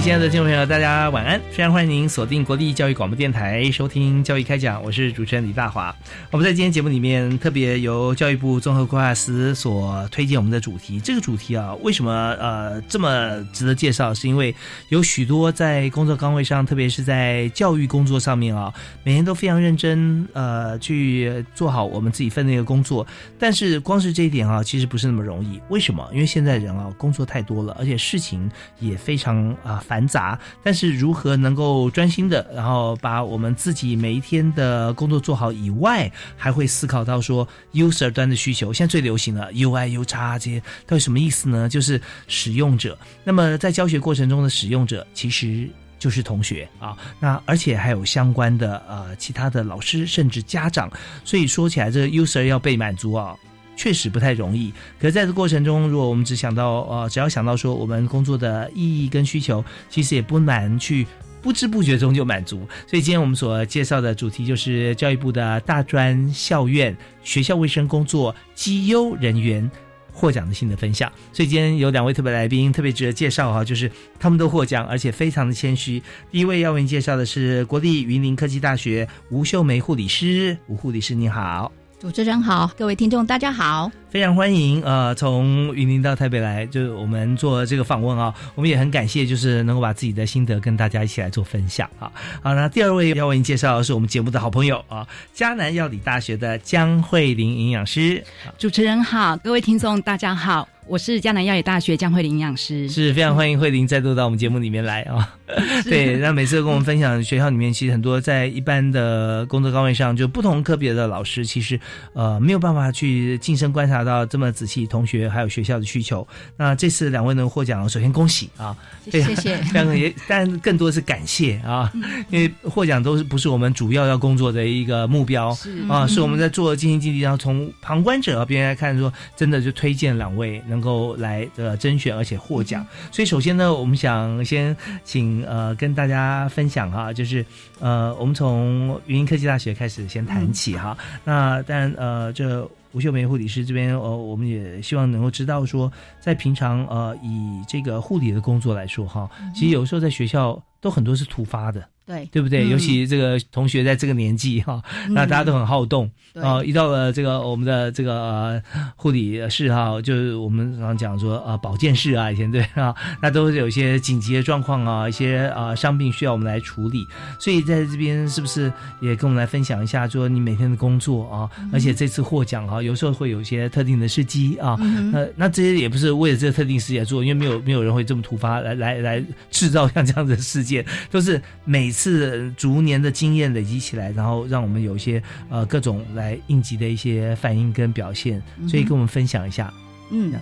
[0.00, 1.38] 亲爱的听众朋友，大家晚安！
[1.50, 5.94] 非常欢迎您锁定国立教育广播电台收听《教育开讲》，我是主持人李大华。
[6.30, 10.98] 我们在今天节目里面特别由教育部综合规划司所推荐我们的主题。
[10.98, 14.14] 这个主题啊，为什么呃这么值得介绍？
[14.14, 14.54] 是因为
[14.88, 18.72] 有许多在工作岗位上，特别是在教育工作上面啊，
[19.04, 23.06] 每天都非常认真呃去做好我们自己分内的工作。
[23.38, 25.60] 但是光是这一点啊，其实不是那么容易。
[25.68, 26.08] 为什么？
[26.10, 29.84] 因为现在人啊工作太多了，而且事情也非常啊。
[29.90, 38.72] 繁杂，但是如何能够专心的，然后把我们自己每一天的工作做好以外，还会思考到说 user 端的需求。
[38.72, 41.68] 现在最流行的 UI、U 叉这些到底什么意思呢？
[41.68, 42.96] 就是使用者。
[43.24, 45.68] 那么在教学过程中的使用者，其实
[45.98, 46.96] 就是同学啊。
[47.18, 50.88] 那而且还有相关的呃其他的老师，甚至家长。
[51.24, 53.34] 所以说起来，这个 user 要被满足啊。
[53.76, 61.06] 确实不太容易，可是在这过程中，如果我们只想到呃，只要想到说我们工作的意义跟需求，其实也不难去
[61.40, 62.68] 不知不觉中就满足。
[62.86, 69.70] 所以今天我们所介绍的主题就是教育部的大专校院学校卫生工作绩优人员
[70.12, 71.10] 获奖的心得分享。
[71.32, 76.02] 所以今天有两位特别来宾特别值得介绍哈，就是他们都获奖，而且非常的谦虚。
[76.30, 81.72] 第一位要为您介绍的是国立云林科技大学吴秀梅护理师，吴护理师你好。
[82.00, 92.10] 主持人好，各位听众大家好，非常欢迎呃从云林到台北来，就是我们做这个访问啊，我们也很感谢，就是能够把自己的心得跟大家一起来做分享啊。
[92.42, 98.24] 好，那第二位要为您介绍的是我们节目的好朋友啊，迦南药理大学的江慧玲营养师。
[98.58, 100.68] 主持人好，各位听众大家好。
[100.86, 105.36] 我是江南药理大学江慧玲营养师，是非常欢迎慧玲再度到我们节目里面来啊。
[105.84, 111.78] 对，那每次跟我们分享学校里面其实很多在一般的工作岗位上，就不同科别的老师，其实
[112.12, 116.26] 呃没有办法去近身观察到这么仔细同学还有学校的需求。
[116.56, 118.76] 那这次两位能获奖，首先恭喜啊，
[119.08, 121.92] 谢谢，非常 也，但更多是感谢啊，
[122.30, 125.56] 因为获奖都是不是我们主要要工作的一个目标。
[125.88, 130.80] 啊，是我们在做尽心尽力，然后从旁观者边来看，说真的就推荐两位能。
[130.80, 134.74] 够来呃甄选，而且获奖，所以首先呢，我们想先
[135.04, 137.44] 请呃跟大家分享哈，就是
[137.80, 140.96] 呃我们从云林科技大学开始先谈起哈。
[141.22, 145.90] 那当然呃这吴秀梅护理师这边呃我们也希望能够知道说，
[146.20, 151.88] 在平常呃以这个护理的工作来说哈，其实有时候在学校都很多是突发的。
[152.10, 152.68] 对，对不对？
[152.68, 156.60] 尤其这个同学在这个年纪 哈，那大家都很好动啊。
[156.64, 158.60] 一到了这个我们的这个
[158.96, 167.06] 护理室哈，就是我们常讲说啊，保健室啊，以前对 啊，那都是有一些紧急的状况啊，一些啊伤病需要我们来处理。
[167.38, 171.48] 所以在这边是不是也跟我们来分享一下，说你每天的工作啊？
[171.72, 174.76] 而且这次获奖哈，有时候会有一些特定的事迹啊。
[175.12, 181.88] 那那这些也不是为了这个特定事件做，因为没有没有人会这么突发来来来制造像这样子的事件，都是每。
[182.00, 189.70] 是逐年的经验累积起来，然后让我们有一些呃各种来应急的一些反应跟表现，所以跟我们分享一下。
[190.10, 190.32] 嗯，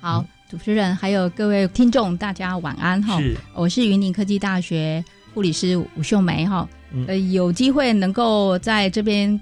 [0.00, 3.20] 好，主持人还有各位听众，大家晚安哈。
[3.20, 5.04] 是，我是云林科技大学
[5.34, 6.68] 护理师吴秀梅哈。
[7.08, 9.38] 呃，有机会能够在这边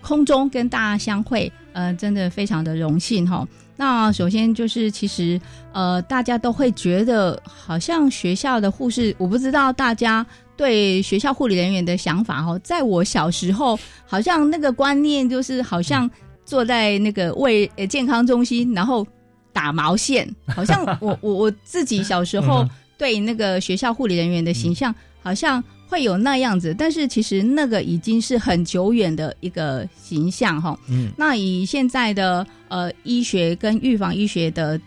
[0.00, 3.46] 空中跟大家相会，呃，真的非常的荣幸哈。
[3.76, 5.40] 那首先就是，其实
[5.72, 10.26] 呃，大家都会觉得好像学校的护士，我不知道大家。
[10.60, 16.08] 对学校护理人员的想法哦，在我小时候，好像那个观念就是好像
[16.44, 19.06] 坐在那个卫呃健康中心，然后
[19.54, 22.68] 打毛线，好像我我我自己小时候
[22.98, 30.78] 对那个学校护理人员的形象好像会有那样子，但是其实那个已经是很久远的一个形象哈。
[30.90, 34.78] 嗯，那以现在的呃医学跟预防医学的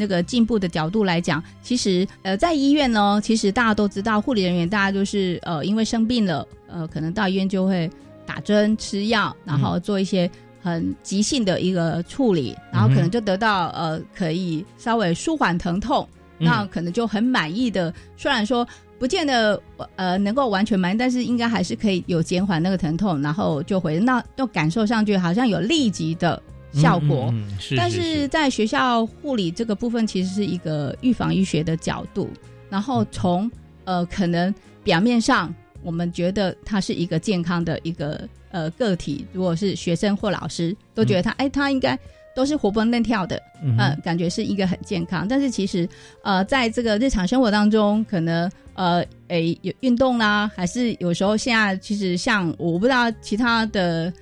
[0.00, 7.90] 那个进步的角度来讲，其实呃在医院呢，其实大家都知道护理人员，大家就是呃因为生病了，呃可能到医院就会
[8.24, 10.30] 打针吃药，然后做一些。
[10.62, 16.06] 很急性的一个处理，然后可能就得到呃可以稍微舒缓疼痛，
[16.36, 17.90] 那可能就很满意的。
[18.14, 18.68] 虽然说
[18.98, 19.58] 不见得
[19.96, 27.32] 呃能够完全满意，但是应该还是可以有减缓那个疼痛，然后就回那就感受上去好像有立即的效果。
[27.76, 32.28] 但是在学校护理这个部分，其实是一个预防医学的角度，
[32.68, 33.50] 然后从
[33.84, 38.28] 呃可能表面上我们觉得他是一个健康的一个。
[38.52, 41.96] 呃，个体如果是学生或老师，都觉得他，哎，他应该
[42.34, 45.24] 都是活蹦乱跳的，嗯，感觉是一个很健康。
[45.28, 45.88] 但是其实，
[46.24, 54.12] 呃，在这个日常生活当中，可能呃，哎，有运动啦，还是有时候现在其实像我不知道其他的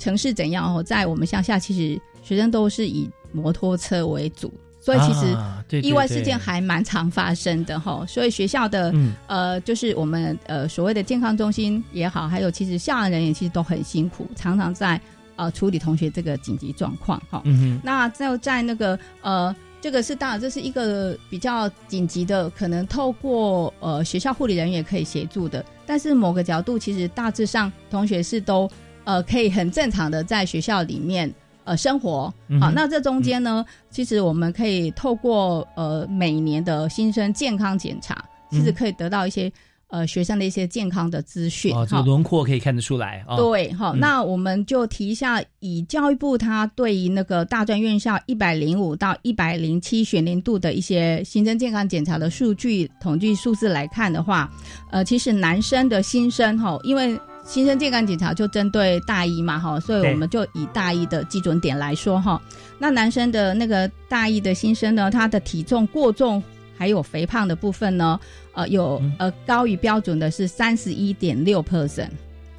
[0.00, 4.52] 城市怎样哦，在我们乡下，其实学生都是以摩托车为主。
[4.82, 8.90] 所以其实意外事件还蛮常发生的哈，所以学校的
[9.26, 14.98] 呃，就是我们呃所谓的健康中心也好，还有其实校园人员其实都很辛苦，常常在
[15.36, 17.42] 呃处理同学这个紧急状况哈。
[17.84, 28.66] 那就在那个呃，这个是当然这是一个比较紧急的，可能透过呃学校护理人员可以协助的，但是某个角度其实大致上同学是都
[29.04, 31.32] 呃可以很正常的在学校里面。
[31.64, 39.52] 呃，生活好，那这中间呢，其实我们可以透过呃每年的新生健康检查，其实可以得到一些
[39.88, 41.72] 呃学生的一些健康的资讯。
[41.76, 43.22] 哦，这个轮廓可以看得出来。
[43.36, 54.50] 对，好，那我们就提一下，以教育部它对于那个大专院校一百零五到一百零七学年度的一些新生健康检查的数据统计数字来看的话，
[54.90, 62.40] 呃，其实男生的新生哈，因为新生健康检查就针对大一嘛，哈，所以我们就以大一的基准点来说，哈，
[62.78, 66.42] 那男生的那个大一的新生呢，他的体重过重
[66.76, 68.18] 还有肥胖的部分呢，
[68.52, 72.10] 呃，有呃高于标准的是三十一点六 percent，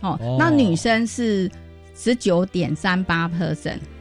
[0.02, 1.50] 哦，那女生是
[1.96, 3.80] 十九点三八 percent，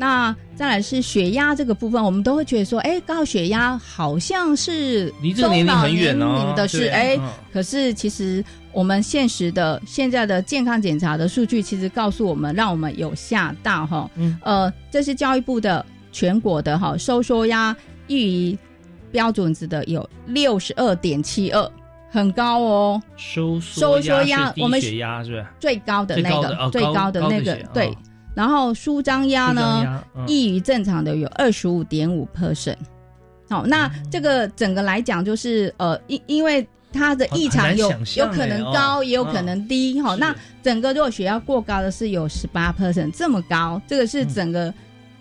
[0.00, 6.54] 那再来是血压这个部分，我们都会觉得说，哎，高血压好像是离这个年龄很远哦。
[6.56, 7.18] 的是，哎，
[7.52, 8.42] 可是其实
[8.72, 14.10] 我们现实的现在的健康检查的数据，其实告诉我们，让我们有吓到哈。
[14.16, 14.38] 嗯。
[14.42, 17.76] 呃，这是教育部的全国的哈收缩压
[18.06, 18.58] 低于
[19.12, 21.70] 标准值的有六十二点七二，
[22.10, 23.02] 很高哦。
[23.18, 27.94] 收收缩压，我们血压是最高的那个最高的那个对。
[28.34, 32.76] 然后舒张压呢，异于正常的有二十五点五 percent。
[33.48, 40.00] 好，那这个整个来讲，就是呃，因因为它的异常有有可能高，也有可能低。
[40.00, 44.72] 哈，那整个如果血压过高的是有十八 percent 这么高，这个是整个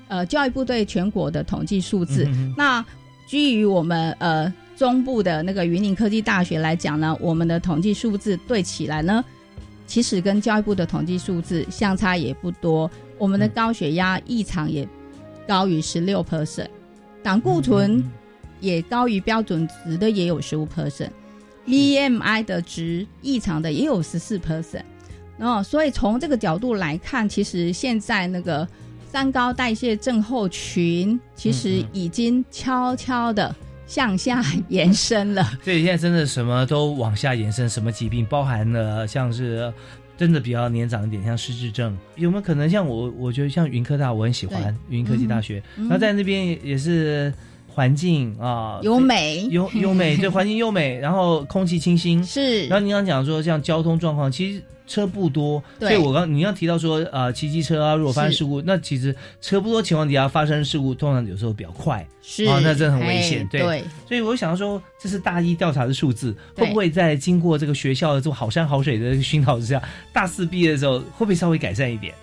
[0.08, 2.28] 呃教育部对全国的统计数字。
[2.56, 2.86] 那
[3.28, 9.26] 基于我们呃中部的那个云林科技大学来讲呢，我们的统计数字对起来呢。
[9.90, 14.88] 其实跟教育部的统计数字相差也不多，我们的高血压异常也
[15.48, 16.68] 高于十六 percent，
[17.24, 18.08] 胆固醇
[18.60, 24.84] 也高于标准值的也有十五 percent，BMI 的值异常的也有十四 percent，
[25.40, 28.68] 然后所以从这个角度来看，其实现在那个
[29.12, 33.56] 三高代谢症候群其实已经悄悄的。
[33.90, 39.74] 向下延伸了， 所以现在真的什么都往下延伸，什么疾病包含了像是
[40.16, 43.12] 真的比较年长一点，像失智症，有没有可能像我？
[43.18, 47.34] 我觉得像云科大，我很喜欢云科技大学，那在那边也是
[47.68, 52.68] 环境啊，优美，优优美，对，环境优美，然后空气清新， 是。
[52.68, 54.64] 然后您刚讲说像交通状况，其实。
[54.90, 62.44] 车不多，所以我刚你要提到说，呃，骑机车啊，如果发生事故，那其实车不多情况底下发生事故，通常有时候比较快，是。
[62.46, 63.84] 啊，那真的很危险，对。
[64.08, 69.82] 所以我想说，这是大一调查的数字，会不会在经过这个学校的这种好山好水的熏陶之下，
[70.12, 72.14] 大四毕业的时候，会不会稍微改善一点？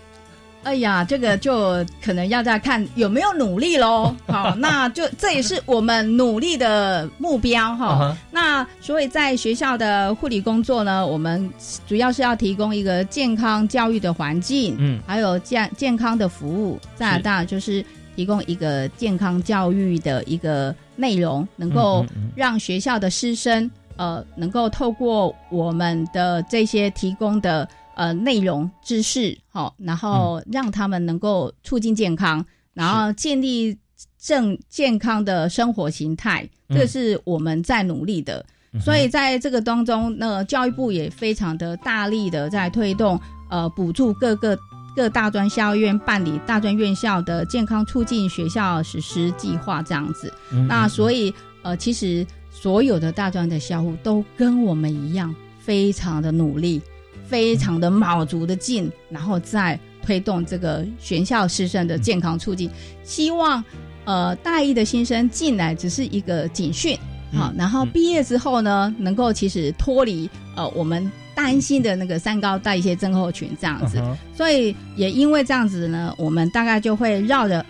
[0.67, 4.13] 哎呀，这个就可能要再看有没有努力喽。
[4.27, 8.17] 好，那就这也是我们努力的目标哈。
[8.33, 11.49] 那所以在学校的护理工作呢，我们
[11.87, 16.81] 主要是要提供一个健康教育的环境，嗯，还有健健康的服务。
[16.97, 17.85] 再大就是
[18.17, 22.05] 提供一个健康教育的一个内容，能够
[22.35, 27.69] 让学校的师生呃，能够透过我们的这些提供的。
[27.97, 33.77] 呃，内容知识好，然后让他们能够促进健康，然后建立
[34.19, 38.45] 正健康的生活形态，这是我们在努力的。
[38.79, 44.59] 所以在这个当中，那教育部也非常的大力的在推动，呃，补助各个
[44.95, 50.31] 各大专校院办理大专院校的健康促进学校实施计划这样子。
[50.69, 56.83] 那所以，呃，其实所有的大专的校务都跟我们一样，非常的努力，
[57.29, 62.71] 非常的卯足的劲，然后再推动这个学校师生的健康促进，
[63.03, 63.63] 希望。
[64.09, 66.97] 呃，大一的新生进来只是一个警训，
[67.33, 74.01] 好，然后毕业之后呢，能够其实脱离呃我们担心的那个三高代谢症候群这样子，
[74.33, 77.67] 所以也因为这样子呢，我们大概就会绕着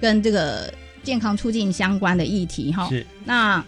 [0.00, 3.60] 跟这个健康促进相关的议题哈，是，那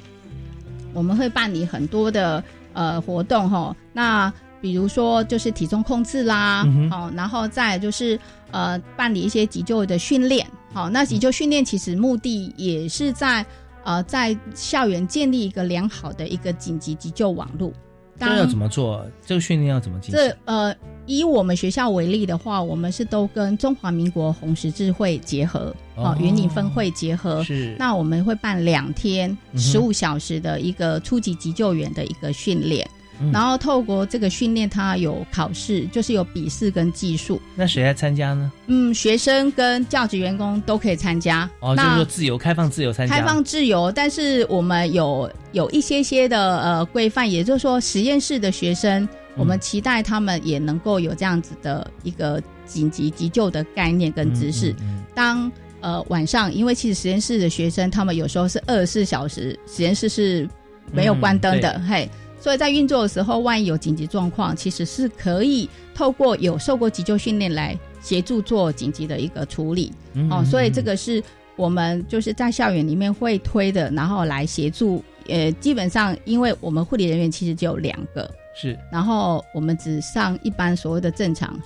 [0.92, 2.40] 我们会办理很多的
[2.72, 8.18] 呃活动哈，那比如说就是体重控制啦，哦，然后再就是
[8.52, 10.46] 呃办理一些急救的训练。
[10.72, 13.44] 好，那急救训练其实目的也是在
[13.84, 17.72] 呃，在校园建立一个良好的一个紧急急救网络。
[18.18, 19.04] 这要怎么做？
[19.26, 20.14] 这个训练要怎么进行？
[20.14, 20.72] 这呃，
[21.06, 27.42] 以我们学校为例的话，我们是都跟中华民国红十字会结合，哦，云林分会结合。
[27.42, 27.74] 是。
[27.76, 32.88] 那我们会办两天十五小时的一个初级急救员的一个训练。
[33.30, 37.40] 然后透过这个训练，他有考试，就是有笔试跟技术。
[37.54, 38.50] 那谁来参加呢？
[38.68, 41.48] 嗯，学生跟教职员工都可以参加。
[41.60, 43.14] 哦，就是说自由开放自由参加。
[43.14, 54.74] 开放自由，但是我们有有一些些的呃规范，也就是说实验室的学生，我们期待他们也能够有这样子的一个紧急急救的概念跟知识。
[55.14, 55.50] 当
[55.80, 60.48] 呃晚上，因为其实实验室的学生，他们有时候是二十四小时实验室是
[60.90, 62.08] 没有关灯的，嘿。
[62.42, 69.92] 所以在运作的时候，万一有紧急状况，其实是可以透过有受过急救训练来协助做紧急的一个处理。
[70.28, 71.22] 哦，所以这个是
[71.54, 75.04] 我们就是在校园里面会推的，然后来协助。
[75.28, 78.28] 呃，基本上因为我们护理人员其实只有两个，
[78.60, 81.56] 是，然后我们只上一般所谓的正常，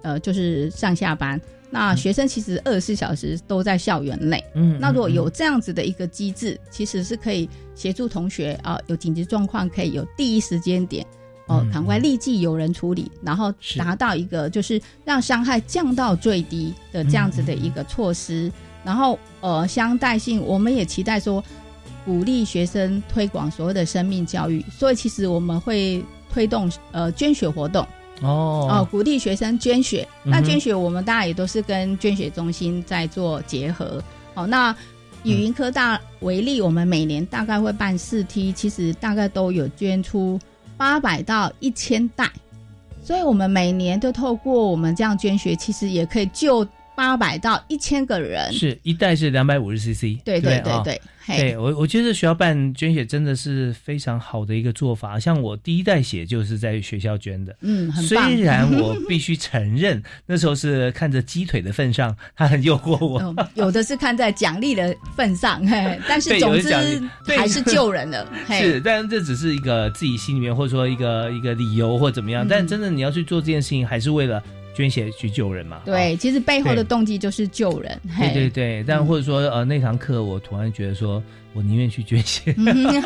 [0.00, 1.38] 呃，就是上下班。
[1.70, 11.06] 那学生其实二十四小时都在校园内，嗯，那如果有这样子的一个机制，其实是可以协助同学啊，有紧急状况可以有第一时间点，
[11.46, 18.50] 哦，赶快立即有人处理，然后达到一个就是让伤害降到最低的这样子的一个措施。
[18.84, 21.44] 然后呃，相带性，我们也期待说
[22.06, 27.86] 鼓励学生推广所谓的生命教育，所以其实我们会推动呃捐血活动。
[28.22, 30.06] 哦哦，鼓励学生捐血。
[30.22, 34.02] 那捐血，我们大家也都是跟捐血中心在做结合。
[34.34, 34.74] 哦，那
[35.22, 40.38] 以云科大为例，我们每年大概会办四梯，其实大概都有捐出
[40.76, 42.30] 八百到一千袋。
[43.02, 46.66] 所以，我们每年都透过我们这样捐血，其实也可以救。
[46.98, 55.16] 八百到一千个人，是一袋是两百五十 CC，对对对对，对我我觉得学校办捐血真的是非常好的一个做法。
[55.16, 58.28] 像我第一袋血就是在学校捐的，嗯，很棒。
[58.28, 63.46] 虽然我必须承认， 那时候是看着鸡腿的份上，他很诱惑我。
[63.54, 66.74] 有的是看在奖励的份上，嘿， 但是总之
[67.28, 68.26] 还是救人的。
[68.50, 74.42] 是，但这只是一个自己心里面或者说一个一个理由或怎么样，但真的你要去做这件事情，还是为了。
[74.78, 75.80] 捐血去救人嘛？
[75.84, 78.00] 对，其实背后的动机就是救人。
[78.16, 81.20] 对对对，但或者说呃，那堂课我突然觉得说，
[81.52, 82.54] 我宁愿去捐血，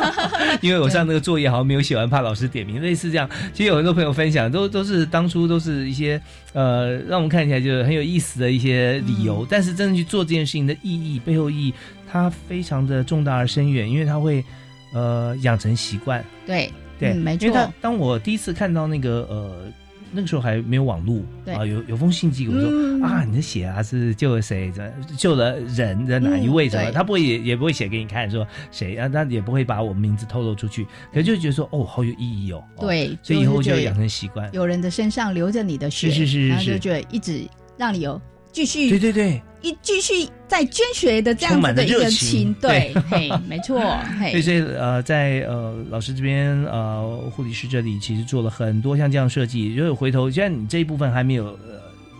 [0.61, 3.27] 因为我上那个作业好像没有写完，怕老师点名，类似这样。
[3.53, 6.21] 其实有很多朋友分享，都都是当初都是一些
[6.53, 11.73] 呃，让我们看起来就是很有意思的一些理由，但是真的去做这件事情的意义背后意义，
[12.07, 14.45] 它非常的重大而深远，因为它会
[14.93, 16.23] 呃养成习惯。
[16.45, 17.47] 对对，没错。
[17.47, 19.65] 因为他当我第一次看到那个呃。
[20.13, 21.21] 那个时候还没有网络
[21.53, 24.71] 啊，有有封信寄给我说啊，你的血啊是救了谁？
[25.17, 26.69] 救了人的哪一位？
[26.69, 26.91] 什么？
[26.91, 32.63] 他不会也也不会写给你看说谁啊，他也不会把我们名字透露出去，可就觉得说哦，好有意义哦。
[32.79, 37.41] 对，所以以后就要养成习惯，有人的身上流着你的血，是是是，是是就觉得一直
[37.77, 38.21] 让你有
[38.53, 39.41] 继续，对对对。
[39.63, 43.79] 一继续在捐血的这样子的一个情，对， 嘿，没错，
[44.19, 44.41] 嘿。
[44.41, 47.01] 所以呃，在呃老师这边呃
[47.33, 49.73] 护理师这里，其实做了很多像这样设计。
[49.73, 51.79] 如果回头，虽然你这一部分还没有呃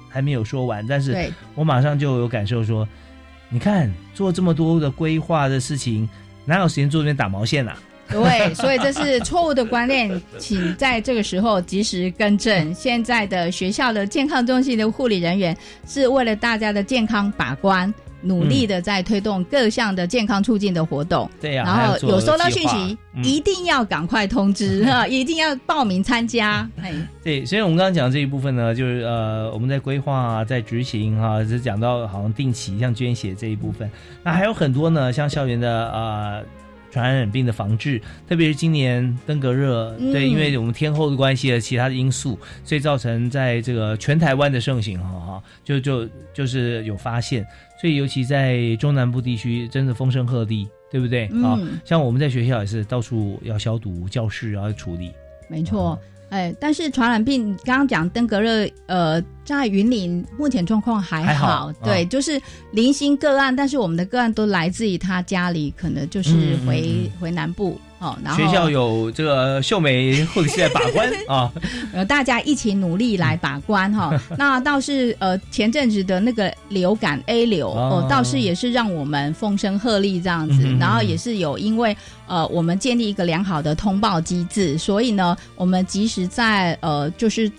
[0.09, 2.87] 还没有说完，但是我马上就有感受说，
[3.49, 6.07] 你看做这么多的规划的事情，
[6.45, 7.77] 哪有时间做这边打毛线啊？
[8.13, 12.73] 对，所以这是错误的观念，请在这个时候及时更正。
[12.73, 15.55] 现在的学校的健康中心的护理人员
[15.87, 21.29] 是为了大家的健康把关，努力的在推动各项的健康促进的活动。
[21.41, 26.67] 对呀，然后有收到讯息，一定要赶快通知 哈，一定要报名参加。
[26.81, 26.93] 哎，
[27.23, 33.89] 对，所以我们刚刚讲这一部分呢，就是呃，我们在规划、在执行哈，是讲到好像定期像捐血这一部分，
[34.23, 36.43] 那还有很多呢，像校园的呃。
[36.93, 47.43] 传染病的防治，特别是今年登革热，对，因为我们天候的关系和其他的因素，所以造成在这个全台湾的盛行，哈哈，就就就是有发现，
[47.81, 51.25] 所以尤其在中南部地区，真的风声鹤唳，对不对？
[51.43, 55.11] 啊，像我们在学校也是到处要消毒，教室要处理，
[55.47, 55.99] 没错。
[56.29, 67.79] 哎，但是传染病刚刚讲登革热，呃，在云林目前状况还好，对，就是零星个案，但是我们的个案都来自于他家里，可能就是回回南部。
[67.99, 71.49] 哦，然后学校有这个秀美护理师在把关啊，
[71.93, 74.13] 呃，大家一起努力来把关哈。
[74.37, 80.67] 那倒是呃，前阵子的那个流感 A 流哦，倒是也是让我们风声鹤唳这样子。
[80.77, 81.95] 然后也是有因为
[82.27, 87.49] 呃，我们建立一个良好的通报机制，所以呢，我们及时在呃，就是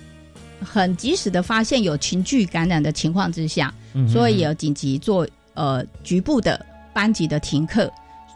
[0.61, 3.73] 很及时的发现有群聚感染的情况之下，
[4.08, 7.90] 所以有紧急做呃局部的班级的停课。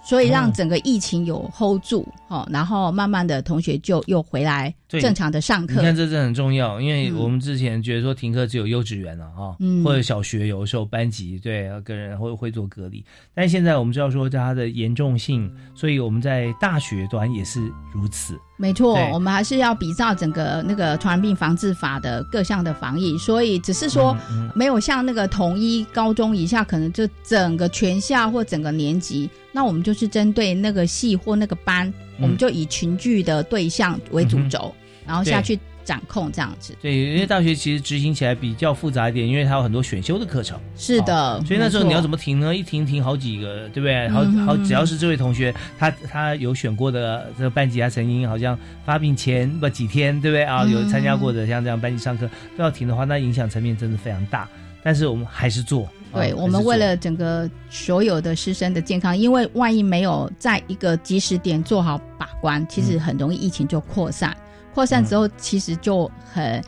[0.04, 5.74] 所以让整个疫情有 hold 住，哦，然后慢慢的同学就又回来正常的上课。
[5.74, 13.04] 你看这这很重要，因为我们之前觉得说停课只有幼稚园了哈，或者小学有的时候班级对跟人会会做隔离，
[13.34, 17.60] 但现在我们知道说它的严重性，所以我们在大学端也是
[17.92, 18.38] 如此。
[18.56, 24.16] 没错，我们还是要比照整个那个传染病防治法的各项的防疫，所以只是说
[24.52, 34.74] 没有像那个统一高中以下，可能就整个全校或整个年级，那我们就是针对那个系或那个班，我们就以群聚的对象为主轴，
[35.06, 35.58] 然后下去。
[35.88, 40.60] 掌控这样子，对，因为大学其实执行起来比较复杂一点，因为它有很多选修的课程。
[40.76, 42.54] 是的，所以那时候你要怎么停呢？
[42.54, 44.06] 一停停好几个，对不对？
[44.10, 50.62] 好好，只要是这位同学，他他有选过的这个班级，他曾经好像发病前不几天，对不对啊？
[50.66, 54.46] 有参加过的，像这样班级上课都要停的话，那影响层面真的非常大。
[54.82, 64.36] 但是我们还是做，对我们为了整个所有的师生的健康，因为万一没有在一个及时点做好把关，其实很容易疫情就扩散。
[64.74, 66.62] 扩散之后，其实就很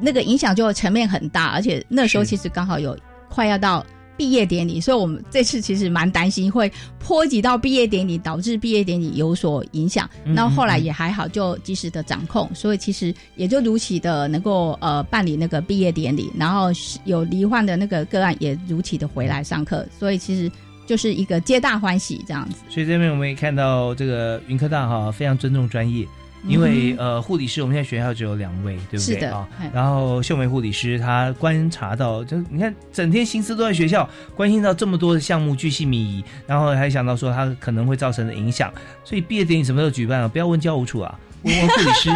[0.00, 2.96] 那个影响就层面很大，而且那时候其实刚好有
[3.28, 3.84] 快要到
[4.22, 10.08] 毕业典礼，所以我们这次其实蛮担心会波及到毕业典礼，导致毕业典礼有所影响。
[10.24, 16.68] 那后来也还好，就及时的掌控，所以其实也就如期的能够呃办理那个毕业典礼，然后
[17.04, 20.48] 有罹患的那个个案也如期的回来上课，所以其实
[20.86, 22.58] 就是一个皆大欢喜这样子。
[22.68, 26.06] 所以这边我们也看到这个云科大哈非常尊重专业。
[26.44, 29.48] 因为呃，护理师我们现在学校只有两位，对不对啊？
[29.72, 38.72] 然后秀梅护理师她观察到，就你看整天心思都在学校，关心到这么多的项目，巨细靡遗，然后还想到说他可能会造成的影响，
[39.04, 40.28] 所以毕业典礼什么时候举办啊？
[40.28, 41.18] 不要问教务处啊。
[41.42, 42.10] 问问护理师，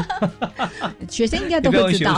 [1.08, 2.16] 学生应该都会知道。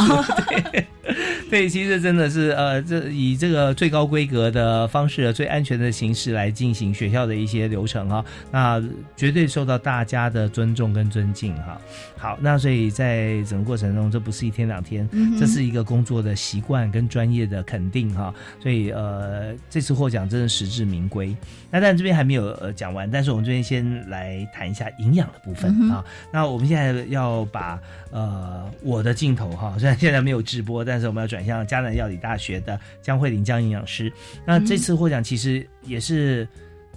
[1.51, 8.83] 对，其实真的是呃，这以这个最高规格的方式、最安全的形式来进行学校的一些流程哈，那
[9.17, 11.81] 绝对受到大家的尊重跟尊敬哈。
[12.19, 15.09] 好，那所以在整个过程中，这不是一天两天，
[15.41, 18.35] 这是一个工作的习惯跟专业的肯定哈。
[18.63, 21.35] 所以呃，这次获奖真的实至名归。
[21.71, 26.05] 那但这边还没有呃讲完，但是我们这边先来谈一下营养的部分啊。
[26.31, 26.98] 那我们现在。
[27.07, 27.81] 要把
[28.11, 34.13] 呃我的镜头哈， 虽然现在没有直播，但是我们要转向迦南药理大学的江慧玲江营养师。
[34.47, 36.47] 那这次获奖其实也是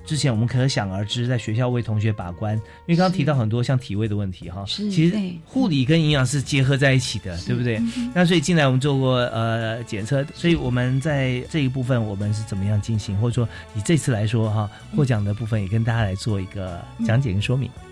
[0.03, 7.79] 之前我们可想而知，在学校为同学把关，因为刚刚提到很多像体位的问题哈，其实护理跟营养是结合在一起的，对不对？
[8.13, 17.69] 那所以进来我们做过呃检测，所以我们在这一部分我们是怎么样进行，或者说以这次来说哈，获奖的部分也跟大家来做一个讲解跟说明。
[17.69, 17.90] 好，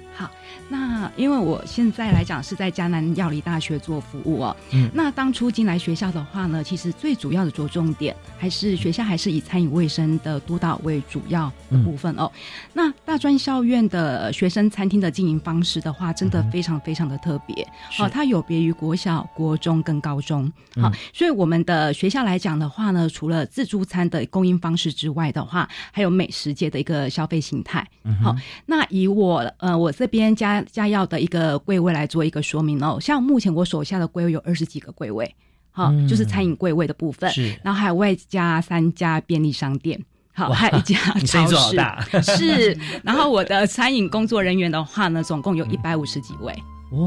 [0.70, 4.56] 那因为我现在来讲是在江南药理大学做服务哦。
[4.72, 12.32] 嗯，那当初进来学校的话呢，其实最主要的着重点还是学校还是以餐饮卫生的督导为主要的部分哦。
[12.74, 20.52] 那大专校院的学生餐厅的经营方式的话，真的非常非常的特别哦，它有别于国小、国中跟高中。
[20.80, 27.86] 好，所以我们的学校来讲的话呢，除了自助餐的供应方式之外的话，还有美食界的一个消费形态。
[28.24, 28.36] 好，
[28.68, 32.82] 那以我呃我这边加加药的一个柜位来做一个说明。
[32.84, 35.36] 哦，像目前我手下的柜位有二十几个柜位，
[35.72, 40.00] 好，就是餐饮柜位的部分，是，然后还有外加三家便利商店，
[40.34, 46.54] 好，还有一家 超市，是，然后我的餐饮工作人员的话呢，总共有一百五十几位。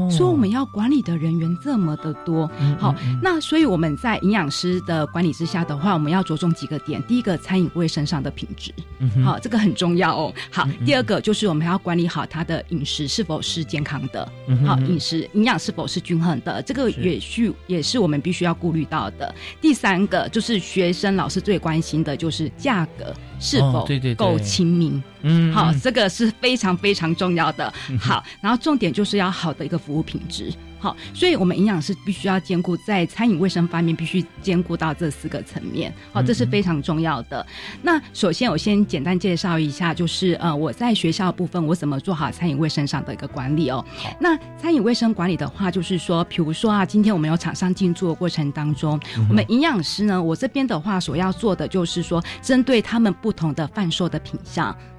[0.09, 2.49] 所以我们要管理的人员这么的多。
[2.79, 7.01] 好，那所以我们在营养师的管理之下的话，我们要着重几个点。
[7.03, 8.73] 第一个，餐饮卫生上的品质，
[9.23, 10.33] 好，这个很重要哦。
[10.51, 14.31] 好，第二个就是我们要管理好他的饮食是否是健康的，
[14.65, 19.33] 好，饮食营养是否是均衡的，这个也需也是我们必须要顾虑到的。
[19.59, 23.13] 第三个就是学生老师最关心的就是价格。
[23.43, 25.03] 是否够亲民？
[25.21, 27.71] 嗯，好，这个是非常非常重要的。
[27.99, 30.51] 好，然后重点就是要好的一个服务品质。
[30.83, 35.93] 好，所以我们营养师必须要兼顾在餐饮卫生方面，必须兼顾到这四个层面。
[36.11, 37.47] 好，这是非常重要的。
[37.81, 43.85] 那首先，我先简单介绍一下，就是呃，我在学校部分我怎么做好餐饮卫生上的一个管理哦。
[44.19, 54.37] 那餐饮卫生管理的话，就是说，比如说啊，今天我们有厂商进驻的过程当中，我们营养师呢，我这边的话所要做的就是说，针对他们不同的贩售的品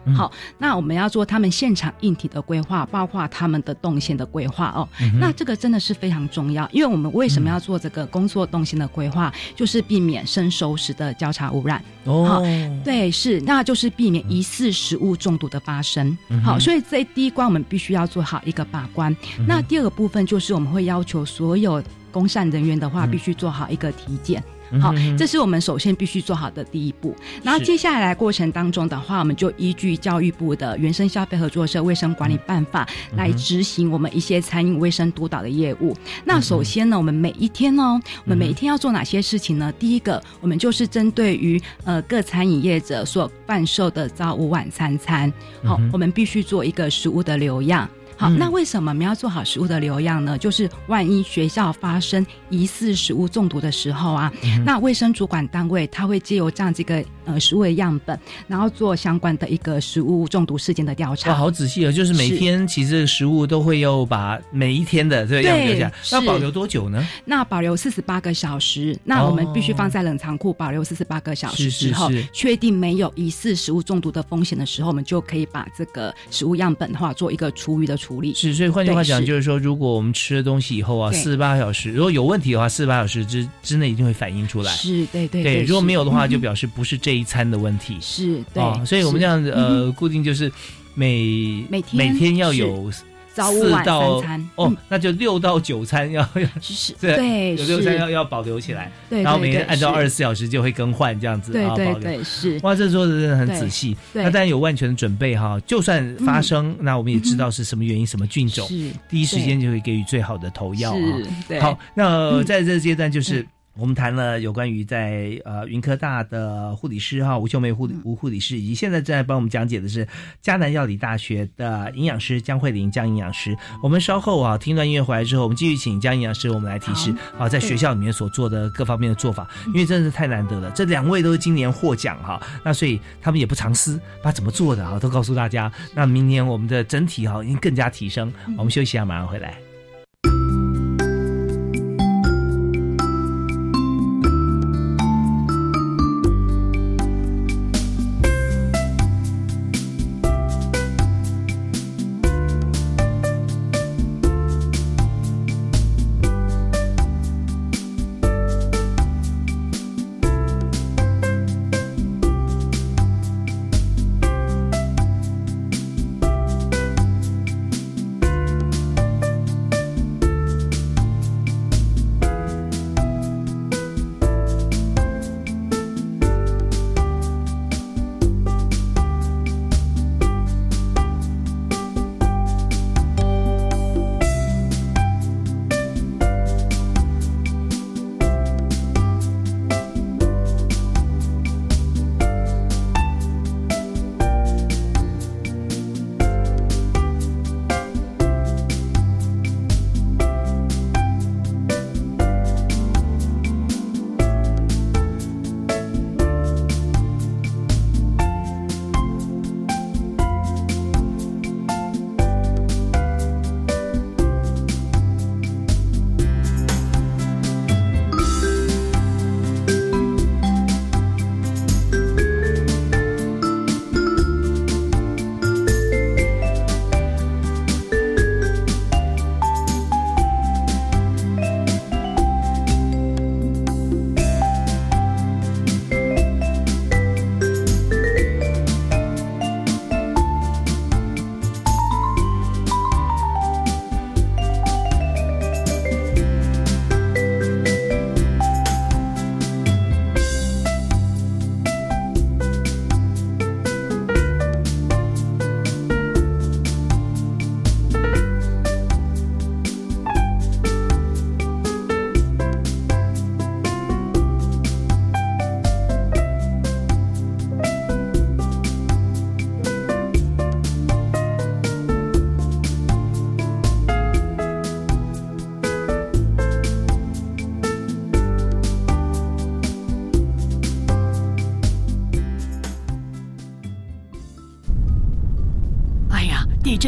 [0.07, 0.15] 相。
[0.15, 4.89] 好，那我们要做他们现场硬体的规划，包括他们的动线的规划哦。
[5.19, 11.83] 那这个真的是非常重要，因为我们为什么要做这个工作动线的规划，就是避免生熟食的交叉污染。
[12.05, 12.43] 哦，
[12.85, 16.17] 对，是，那就是避免疑似食物中毒的发生。
[16.45, 19.15] 好，所以这第一关我们必须要做好一个把关。
[19.47, 24.43] 那第二个部分就是我们会要求所有公善人员的话，必须做好一个体检。
[24.81, 27.15] 好，这是我们首先必须做好的第一步。
[27.43, 35.97] 然后接下来过程当中的话，我们就依据教育部的原生消费合作社卫生管理办法来执行我们一些餐饮卫生督导的业务。
[36.25, 39.73] 那首先呢，我们每一天呢，我们每一天要做哪些事情呢？
[39.79, 47.89] 第一个，我们就是针对于呃各餐饮业者所贩售的早午晚餐餐，好，我们必须做一个食物的留样。
[48.17, 50.39] 好，那为什么我们要做好食物的留样呢？
[50.39, 54.33] 就是万一学校发生疑似食物中毒的时候啊，
[54.65, 61.31] 那卫生主管单位他会借由这样这个呃食物的样本，然后做相关的一个食物中毒事件的调查。
[61.31, 61.91] 哇，好仔细哦！
[61.91, 67.05] 就是每天其实食物都会要把每一天的这个样留下，要保留多久呢？
[67.25, 68.97] 那保留四十八个小时。
[69.03, 77.95] 那我们必须放在冷藏库保留四十八个小时之后，确定没有疑似食物中毒的风险的时候，我们就可以把这个食物样本的话做一个厨余的。
[78.05, 84.71] 处理是，所以换句话讲，就是说，如果我们吃了东西以后啊，四十八小时，如果有问题的话，四十八小时之之内一定会反映出来。
[84.73, 85.63] 是，对对对。
[85.63, 87.99] 如果没有的话，就表示不是这一餐的问题。
[88.01, 88.85] 是，对。
[88.85, 90.51] 所以我们这样子呃，固定就是
[90.95, 92.91] 每每天每天要有。
[93.35, 102.61] 早午晚三餐哦，那就六到九餐要要 是，对，有六餐要要保留起来，对，然后每天按照二十四小时就会更换这样子啊，保留是。
[102.63, 108.69] 哇，这做的真的很仔细，那当然有万全的准备哈，就算发生，那我们也知道是什么原因、什么菌种，
[109.09, 111.61] 第一时间就会给予最好的投药啊。
[111.61, 113.45] 好，那在这个阶段就是。
[113.77, 120.07] 我们谈了有关于在呃云科大的护理师哈吴秀梅护理吴护理师，以及现在正在帮我们讲解的是
[120.43, 123.57] 迦南药理大学的营养师江慧玲江营养师。
[123.83, 130.71] 我们稍后啊听段音乐回来之后，我们继续请江营养师我们来提示啊在学校里面所做的各方面的做法，因为真的是太难得了。
[130.71, 135.71] 这两位都是今年获奖哈，那所以他们也不藏私，把怎么做的啊都告诉大家。
[135.95, 138.33] 那明年我们的整体哈已经更加提升。
[138.57, 139.74] 我们休息一下，马上回来。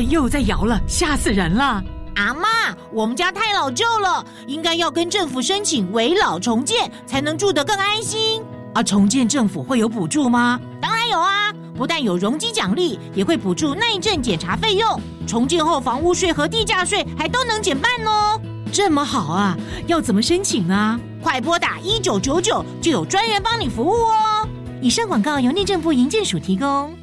[0.09, 1.83] 又在摇了，吓死人了！
[2.15, 8.43] 阿妈，我们家太老旧了，应该要跟政府申请围老重建，才能住得更安心。
[8.73, 10.59] 啊，重建政府会有补助吗？
[10.81, 15.01] 当然有啊，不但有容积奖励，也会补助内政检查费用。
[15.27, 18.41] 重建后房屋税和地价税还都能减半哦。
[18.73, 20.99] 这么好啊，要怎么申请呢？
[21.23, 24.49] 快拨打一九九九，就有专人帮你服务哦。
[24.81, 26.95] 以上广告由内政部营建署提供。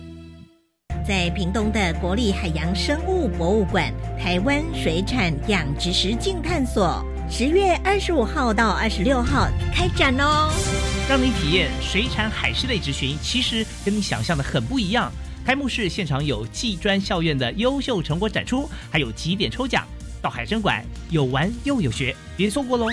[1.05, 10.49] 在屏东的国立海洋生物博物馆台湾水产养殖实境探索，十月二十五号到二十六号开展哦，
[11.09, 15.11] 让你体验水产海事类执询，其实跟你想象的很不一样。
[15.45, 19.85] 开幕式现场有技专校院的优秀成果展出，还有几点抽奖。
[20.21, 22.87] 到海参馆有玩又有学，别错过喽！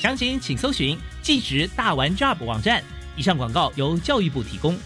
[0.00, 2.82] 详情请搜寻技职大玩 Job 网站。
[3.16, 4.76] 以上广告由教育部提供。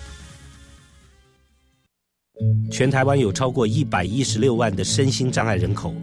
[2.72, 5.94] 全台湾有超过一百一十六万的身心障碍人口，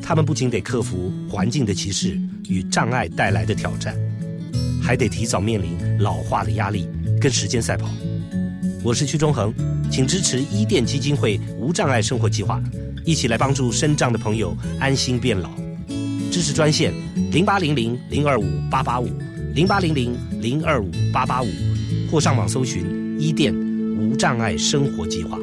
[0.00, 2.16] 他们不仅得克服环境的歧视
[2.48, 3.92] 与障碍带来的挑战，
[4.80, 6.88] 还得提早面临老化的压力，
[7.20, 7.90] 跟时间赛跑。
[8.84, 9.52] 我是屈中恒，
[9.90, 12.62] 请支持伊甸基金会无障碍生活计划，
[13.04, 15.50] 一起来帮助身障的朋友安心变老。
[16.30, 16.94] 支持专线
[17.32, 19.08] 零八零零零二五八八五
[19.56, 21.48] 零八零零零二五八八五，
[22.08, 23.52] 或上网搜寻伊甸
[23.98, 25.36] 无障碍生活计划。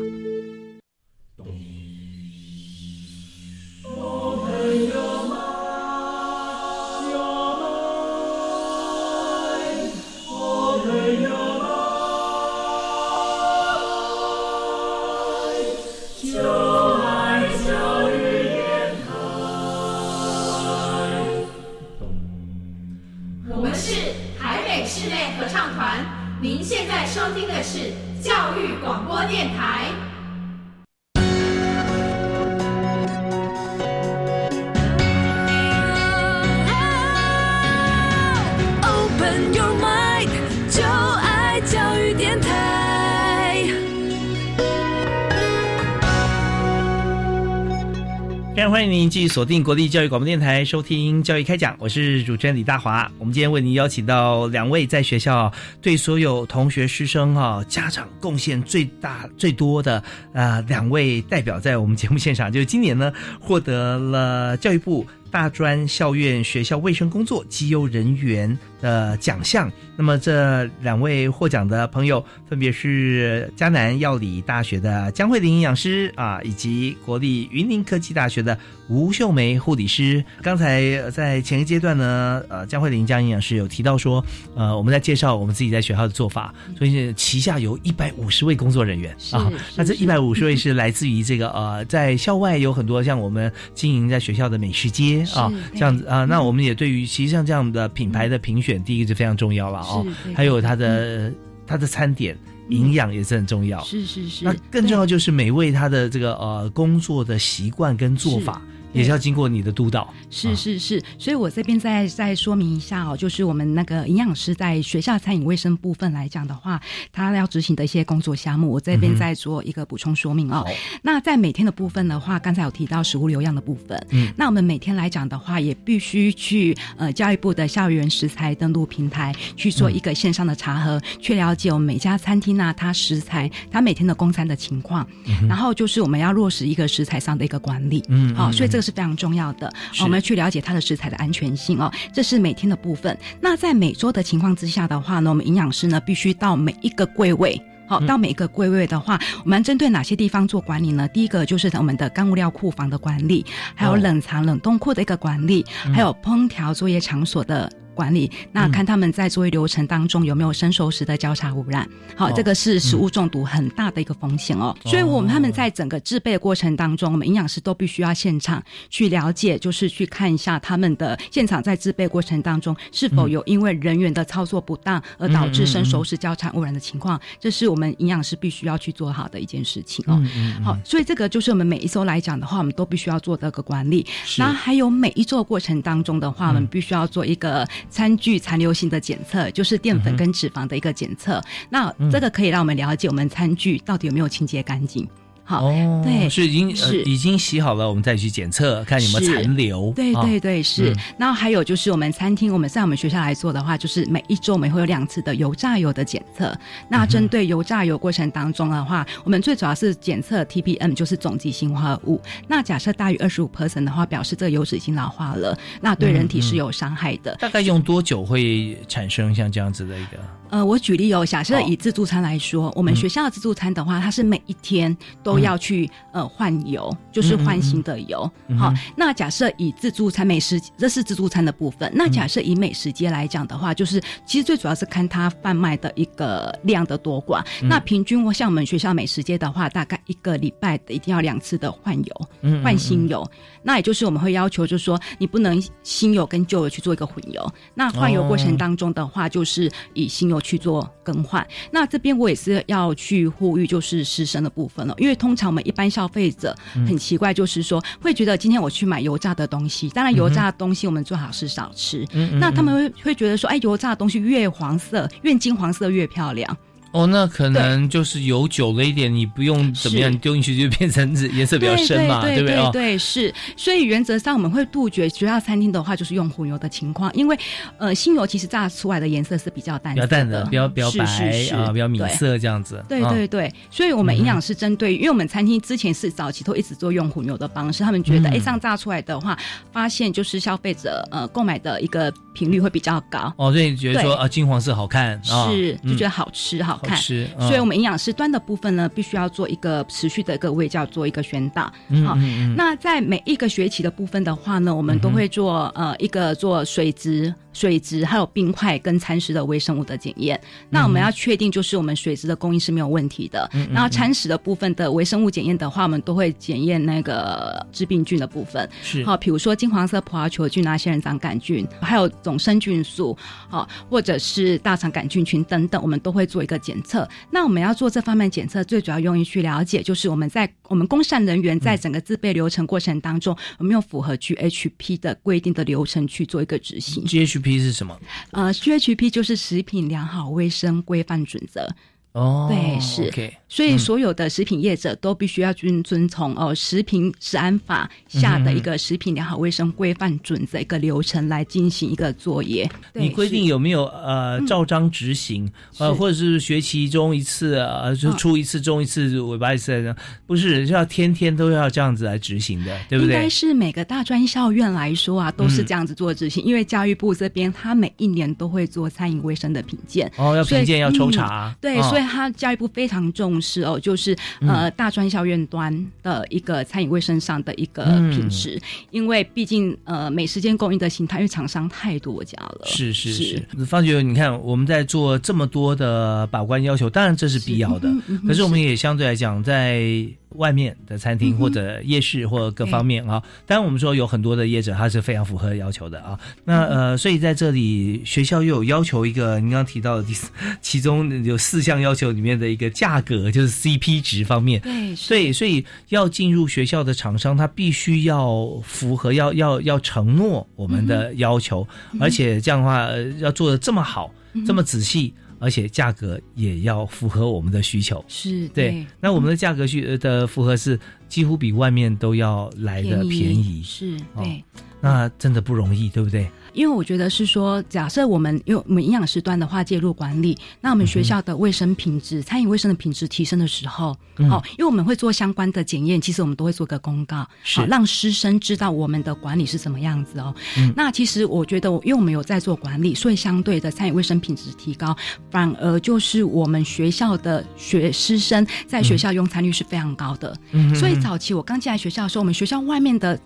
[49.13, 53.11] 继续锁定国立教育广播电台，收听教育开讲，我是主持人李大华。
[53.19, 69.71] 我们今天为您邀请到两位在学校对所有同学师生哈家长贡献最大最多的呃两位代表，在我们节目现场，就是今年呢获得了教育部大专校院学校卫生工作绩优人员的奖项。
[69.95, 78.57] 那么这两位获奖的朋友，分别是迦南药理大学的江慧玲营养师啊，以及国立云林科技大学的
[78.89, 80.23] 吴秀梅护理师。
[80.41, 84.23] 刚才在前一阶段呢，呃，江慧玲江营养师有提到说，
[84.55, 89.51] 呃，我们在介绍我们自己在学校的做法，所以旗下有一百五十位工作人员啊。
[89.77, 96.25] 那这一百五十位是来自于这个呃，在校外有很多像我们经营在学校的美食街啊，这样子啊。
[96.25, 99.79] 那我们也对于其实像这样的品牌的评选，第一个就非常重要了。
[99.79, 101.29] 哦，还有它的
[101.67, 102.37] 它的餐点
[102.69, 104.45] 营养也是很重要，是是是。
[104.45, 108.61] 那更重要就是美味他的这个呃工作的习惯跟做法。
[108.93, 116.79] 也是要经过你的督导，是是是，所以我这边再再说明一下哦，就是我们那个营养师在学校餐饮卫生部分来讲的话，
[117.11, 120.63] 他要执行的一些工作项目，我这边再做一个补充说明哦。
[121.01, 135.07] 那在每天的部分的话，刚才有提到食物流样的部分，嗯，那我们每天来讲的话，也必须去呃教育部的校园食材登录平台去做一个线上的查核，去了解我们每家餐厅啊，它食材它每天的供餐的情况，
[135.49, 138.82] 然后就是我们要落实一个食材上的一个管理，嗯，好，所以这个。
[138.83, 143.17] 是非常重要的，我们去了解它的食材的安全性哦，这是每天的部分。
[143.41, 151.07] 那在每周的情况之下的话呢，我们营养师呢必须到每一个柜位，好，到每一个柜位的话，我们针对哪些地方做管理呢？
[151.07, 157.71] 第一个就是我们的干物料库房的管理，还有冷藏冷冻库的一个管理，还有烹调作业场所的。
[157.93, 164.75] 管理那看他们在作业流程当中有没有生熟食的交叉污染，好，这个是食物中毒很大的一个风险哦。
[164.83, 180.21] 所以，我们他们在整个制备的过程当中，我们营养师都必须要现场去了解，就是去看一下他们的现场在制备过程当中是否有因为人员的操作不当而导致生熟食交叉污染的情况，这是我们营养师必须要去做好的一件事情哦。
[180.63, 184.05] 好，所以这个就是我们每一周来讲的话，我们都必须要做的个管理。
[184.37, 187.67] 那还有每一周过程当中的话，我们必须要做一个。
[187.89, 195.07] 餐具残留性的检测就是淀粉跟脂肪的一个检测，那这个可以让我们了解我们餐具到底有没有清洁干净。
[195.45, 195.69] 好，
[196.01, 199.91] 对，是已经是已经洗好了，我们再去检测，看有没有残留。
[199.93, 200.95] 对对对，是。
[201.17, 206.57] 然后还有就是我们餐厅，我们在我们学校来做的话，就是每一周我们会有两次的油炸油的检测。
[206.87, 212.21] 那针对油炸油过程当中的话，我们最主要是检测 TPM，就是总极性化合物。
[212.47, 217.35] 那假设大于二十五 percent 的话，表示这个油脂已经老化了，那对人体是有伤害的。
[217.35, 220.17] 大概用多久会产生像这样子的一个？
[220.53, 228.31] 呃，我举例哦，假设以自助餐来说，我们学校的自助餐的话，它是每一天都要去呃换油，就是换新的油。
[228.55, 231.91] 好，那假设以自助餐美食，这是自助餐的部分。
[231.95, 237.43] 那假设以美食街来讲的话，就是其实最主要是看它贩卖的一个量的多寡。
[237.63, 243.27] 那平均我像我们学校美食街的话，大概一个礼拜的一定要两次的换油，换新油。
[243.63, 247.51] 那也就是我们会要求，就是说你不能新油跟旧油去做一个混油。
[247.73, 251.45] 那换油过程当中的话，就是以新油去做更换。
[251.71, 262.05] 那这边我也是要去呼吁，就是师生的部分了，因为通常我们一般消费者很奇怪，就是说会觉得今天我去买油炸的东西，当然油炸的东西我们最好是少吃。
[262.39, 266.57] 那他们会会觉得说，哎，油炸的东西越黄色、越金黄色越漂亮。
[266.93, 272.71] 哦，那可能就是油久了一点，你不用怎么样丢进去就变成颜色比较深嘛，对不对？
[272.71, 273.33] 对，是。
[273.57, 277.37] 所以原则上我们会杜绝学校餐厅的话，就是用混油的情况，因为
[277.77, 281.03] 呃，新油其实炸出来的颜色是比较淡，比较淡的，比较比较白
[281.51, 282.83] 啊，比较米色这样子。
[282.87, 289.35] 对对对，所以我们营养师针对，因为我们餐厅之前是早期都一直做用混油的方式，他们觉得哎，这样炸出来的话，
[289.71, 293.33] 发现就是消费者呃购买的一个频率会比较高。
[293.37, 297.63] 哦，所以你觉得说啊，金黄色好看，是就觉得好吃好看，吃，所以。
[297.63, 301.71] 我们营养师端的部分呢，必须要做一个持续的一个胃教，做一个宣导。
[302.05, 302.13] 好，
[302.57, 307.33] 那在每一个学期的部分的话呢，我们都会做呃一个做水质。
[307.53, 310.41] 水质还有冰块跟餐食的微生物的检验，
[310.71, 313.47] 那我们要确定就是我们水质的供应是没有问题的。
[313.71, 318.67] 然后餐食的部分的微生物检验的话，我们都会检验那个致病菌的部分。
[318.81, 323.15] 是好，比如说金黄色葡萄球菌啊、仙人掌杆菌，还有总生菌素，
[323.47, 327.07] 好，或者是大肠杆菌群等等，我们都会做一个检测。
[327.31, 337.03] 那我们要做这方面检测，最主要用于去了解，就是我们在我们工善人员在整个自备流程过程当中，有没有符合 GHP 的规定的流程去做一个执行。
[337.05, 337.99] GHP 是什么？
[338.31, 341.67] 呃，GHP 就是食品良好卫生规范准则。
[342.13, 343.11] 哦，对，是，
[343.49, 352.69] 所以所有的食品业者都必须要遵遵从哦，食品食安法下的一个食品良好卫生规范准则一个流程来进行一个作业。
[352.93, 355.51] 你规定有没有呃照章执行？
[355.79, 359.95] 呃，或者是学期中一次，呃，就出一次，中一次，尾巴一次，
[360.27, 363.15] 不是要天天都要这样子来执行的，对不对？
[363.15, 372.02] 应该是每个大专校院来说啊，都是这样子做执行，因为教育部这边他每一年都会做餐饮卫生的品鉴，哦，要品鉴要抽查，对，所以。
[372.05, 378.61] 他教育部非常重视哦，就是呃大专校院端的一个餐饮卫生上的一个品质，
[378.91, 382.61] 因为毕竟呃美食间供应的形态，因为厂商太多家了。
[382.65, 387.89] 是是是，方觉你看我们在做这么多的把关要求，当然这是必要的，
[388.27, 390.07] 可是我们也相对来讲在。
[390.35, 396.19] 外面的餐厅或者夜市或各方面啊，当然我们说有很多的业者他是非常符合要求的啊。
[396.43, 400.29] 那呃，所以在这里学校又有要求一个，您刚刚提到的第四，
[400.61, 404.61] 其中有四项要求里面的一个价格，就是 CP 值方面。
[404.61, 411.67] 对，所以所以要进入学校的厂商，他必须要符合要要要承诺我们的要求，
[411.99, 414.13] 而且这样的话要做的这么好，
[414.45, 415.13] 这么仔细。
[415.43, 418.87] 而且价格也要符合我们的需求，是对。
[419.01, 420.79] 那我们的价格需的符合是
[421.09, 424.41] 几乎比外面都要来的便宜，是对。
[424.83, 426.29] 那真的不容易，对不对？
[426.51, 433.97] 因为我觉得是说，假设我们因为我们营养师端的话介入管理，那我们学校的卫生品质、餐饮卫生的品质提升的时候，
[434.29, 440.35] 好，因为我们会做相关的检验，其实我们都会做个公告，好让师生知道我们的管理是什么样子哦。
[440.75, 444.95] 那其实我觉得，因为我们有在做管理，所以相对的餐饮卫生品质提高，
[445.31, 450.35] 反而就是我们学校的学师生在学校用餐率是非常高的。
[450.75, 453.19] 所以早期我刚进来学校的时候，我们学校外面的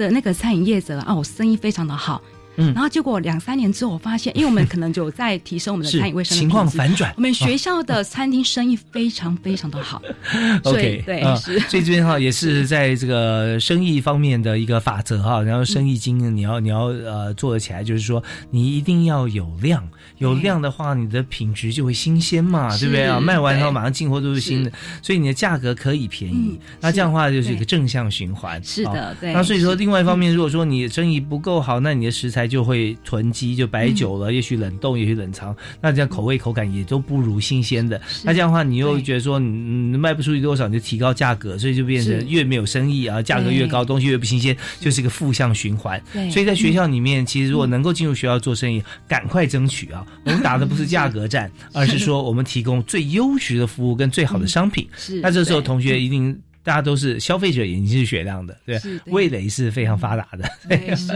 [0.00, 2.22] 的那个餐饮业者啊，我生意非常的好。
[2.66, 10.02] 然后结果两三年之后，我发现，因为我们可能就在提升我们的 餐饮卫生情况反转，我们学校的餐厅生意非常非常的好。
[10.64, 11.58] OK，对，是。
[11.70, 15.42] 所以这边哈也是在这个生意方面的一个法则哈。
[15.42, 19.88] 然后生意经你要你要呃做得起来，就是说你一定要有量，
[20.18, 23.20] 有量的话，你的品质就会新鲜嘛，对不对啊？
[23.20, 26.58] 卖完然后马上进货都是新的，所以你的价格可以便宜。
[26.80, 28.62] 那这样的话就是一个正向循环。
[28.62, 29.32] 是的，对。
[29.32, 32.49] 那所以说，另外一方面，如果说你生意不够好，那你的食材。
[32.50, 37.98] 就会囤积，就摆久了，也许冷冻，也许冷藏，那这样口味口感也都不如新鲜的。
[38.24, 46.02] 那这样的话，你又觉得说你卖不出去多少，你就提高价格，所以就变成越没有生意啊，价格越高，东西越不新鲜，就是一个负向循环。
[46.30, 50.04] 所以在学校里面，其实如果能够进入学校做生意，赶快争取啊！
[50.26, 54.88] 我们打的不是价格战，而是说我们提供最优质的服务跟最好的商品。
[54.98, 56.36] 是，那这时候同学 一定。
[56.62, 60.44] 大家都是消费者，眼睛是雪亮的，对，味蕾是非常发达的。
[60.68, 61.06] 对，是，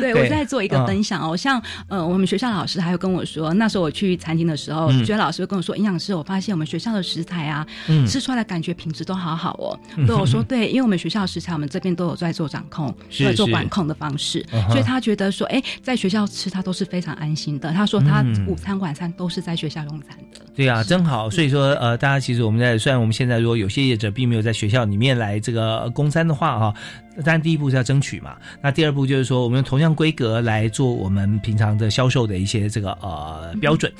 [0.00, 7.66] 对我在做一个分享哦，像呃，我们学校老师还有跟我说，那时候我去餐厅的时候，学校老师跟我说，营养师，我发现我们学校的食材啊，
[8.06, 9.78] 吃出来感觉品质都好好哦。
[10.06, 17.72] 对我说，对，因为我们学校食材，我们这边都有在做掌控，在做管控的方式，所以他觉得说，哎，在学校吃他都是非常安心的。
[17.72, 20.40] 他说他午餐晚餐都是在学校用餐的。
[20.54, 21.28] 对啊，真好。
[21.28, 24.83] 所以说，呃，大家其实我们在虽然我们现在如果有些业者并没有在学校。
[24.84, 26.74] 里面来这个公三的话哈，
[27.16, 28.36] 当然第一步是要争取嘛。
[28.60, 33.92] 那第二步就是说，我们用同样规格来做我们平常的销售的一些这个呃标准。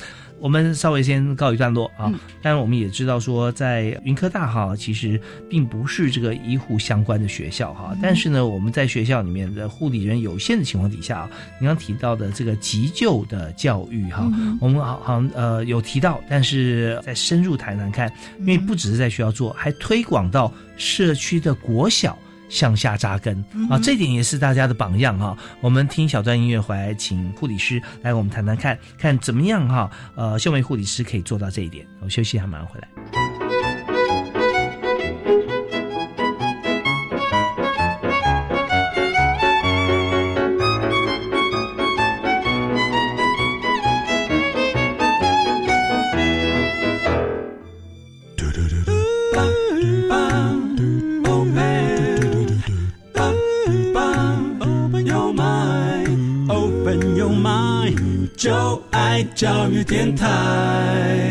[0.45, 5.19] 我们稍微先告一段落啊，当然我们也知道说，在云科大哈，其实
[5.49, 7.97] 并不是这个医护相关的学校哈。
[8.03, 14.31] 但是呢，我们在学校里面的护理人有限的情况底下啊，你刚提到的这个急救的教育哈，
[14.61, 22.19] 我们好好像呃有提到，但是再深入谈谈看，因为不只是在学校做，还推广到社区的国小。
[22.49, 25.37] 向下扎根啊，这点也是大家的榜样哈。
[25.61, 29.91] 我们听小段音乐回来，请护理师来我们谈谈看看怎么样哈。
[30.15, 31.87] 呃，秀梅护理师可以做到这一点。
[32.01, 33.34] 我休息一下，马上回来。
[59.35, 61.29] 教育电台。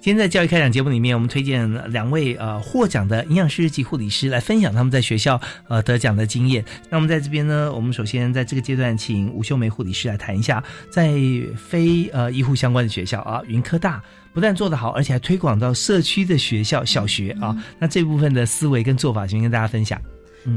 [0.00, 6.64] 今天在教育开讲节目里面，我们推荐两位呃获奖的营养师及护理师来分享他们在学校呃得奖的经验。
[6.88, 11.12] 那我们在这边呢，我们首先在这个阶段，请吴秀梅护理师来谈一下，在
[11.54, 14.02] 非呃医护相关的学校啊，云科大
[14.32, 17.54] 不但做得好，而且还推广到社区的学校小学啊。
[17.78, 20.00] 那这部分的思维跟做法，先跟大家分享。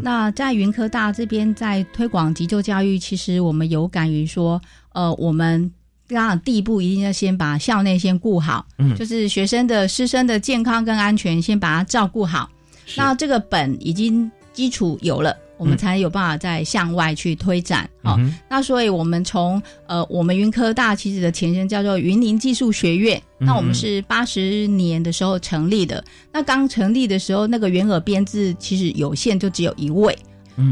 [0.02, 4.62] 那在云科大这边，在推广急救教育，其实我们有感于说，
[4.94, 5.72] 呃，我们
[6.08, 12.50] 当然第一步一定要先把校内先顾好，嗯，就是学生的师生的健康跟安全，先把它照顾好。
[12.96, 15.36] 那这个本已经基础有了。
[15.64, 18.20] 我们才有办法再向外去推展哦。
[18.50, 23.22] 那所以，我们从呃，我们云科大其实的前身叫做云林技术学院。
[23.38, 26.04] 那我们是八十年的时候成立的。
[26.34, 30.14] 那刚成立的时候，那个原耳编制其实有限，就只有一位。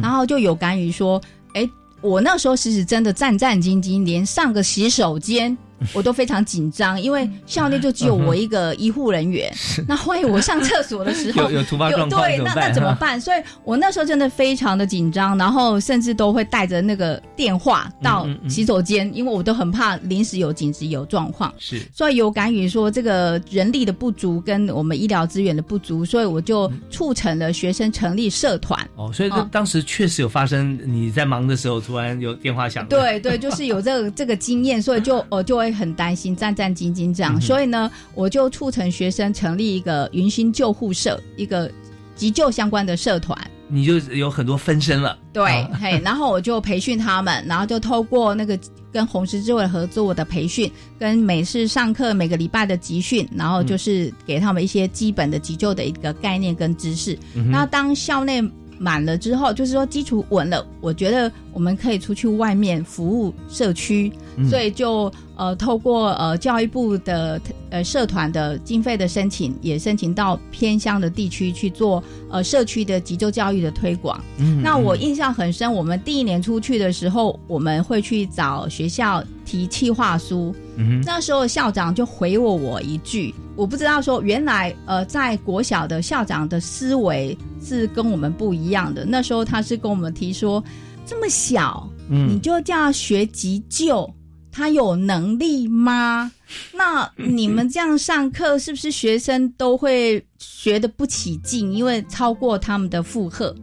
[0.02, 1.22] 然后就有感于说，
[1.54, 1.68] 哎，
[2.02, 5.58] 我那时候其实真的战战兢兢，连上个洗手间。
[5.94, 9.52] 我都非常紧张，因为校内就只有我一个医护人员。
[9.88, 13.20] 那万一我上厕所的时候有有突发状况，对，那那怎么办？
[13.20, 21.54] 所以我那时候真的非常的紧张，然后甚至都会带着那个电话到洗手间，因为我都很怕临时有紧急有状况。
[21.58, 28.80] 是，所以有感于说这个人力的不足跟我们医疗资源的不足，所以我就促成了学生成立社团。
[28.96, 32.86] 哦，所以当时确实有发生，你在忙的时候突然有电话响。
[32.88, 35.71] 对对，就是有这个这个经验，所以就我就会。
[35.72, 41.72] 很担心，战战兢兢这样，所以呢，我就促成学生成立一个云星救护社，一个
[42.16, 43.38] 急救相关的社团。
[43.74, 48.60] 你就有很多分身了，对，嘿，然后我就培训他们，然后就透过那个
[48.92, 50.70] 跟红十字会合作的培训，
[51.00, 57.18] 跟每次上课每个礼拜的集训，然后就是给他们一些基本的急救的一个概念跟知识。
[57.50, 58.44] 那当校内
[58.78, 64.12] 满了之后，就是说基础稳了，我觉得我们可以出去外面服务社区，
[64.50, 65.12] 所以就。
[65.38, 74.24] 呃，透过呃教育部的呃社团的经费的申请，也申请到偏乡的地区去做呃社区的急救教育的推广。
[74.38, 80.54] 嗯，那我印象很深，我们第一年出去的时候，我们会去找学校提企划书。
[80.76, 89.06] 嗯，那时候校长就回我我一句，我不知道说原来呃在国小的校长的思维是跟我们不一样的。
[89.06, 90.64] 那时候他是跟我们提说，
[91.04, 94.08] 这么小，嗯，你就叫学急救。
[94.52, 96.32] 他有能力吗？
[96.74, 101.74] 那你们这样上课，是不是学生都会学的不起劲？
[101.74, 103.56] 因为超过他们的负荷。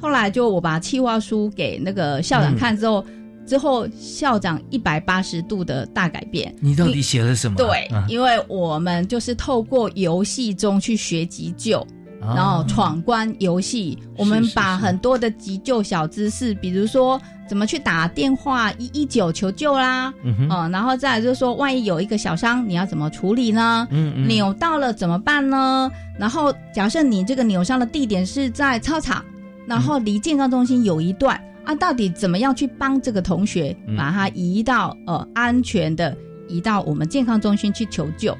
[0.00, 3.04] 后来就我把企划书给那个校长看之后，
[3.46, 6.54] 之后校长一百八十度的大改变。
[6.60, 7.56] 你到底写了什么？
[7.56, 11.86] 对，因为我们就是透过游戏中去学急救。
[12.26, 23.86] 然后闯关游戏，我们把很多的急救小知识，比如说怎么去打电话一一九求救啦，嗯，然后再就是说，万一有一个小伤，你要怎么处理呢？
[23.90, 25.90] 嗯，扭到了怎么办呢？
[26.18, 29.24] 然后假设你这个扭伤的地点是在操场，
[29.66, 36.16] 然后离健康中心有一段啊，到底怎么样去帮这个同学把他移到呃安全的
[36.48, 38.36] 移到我们健康中心去求救？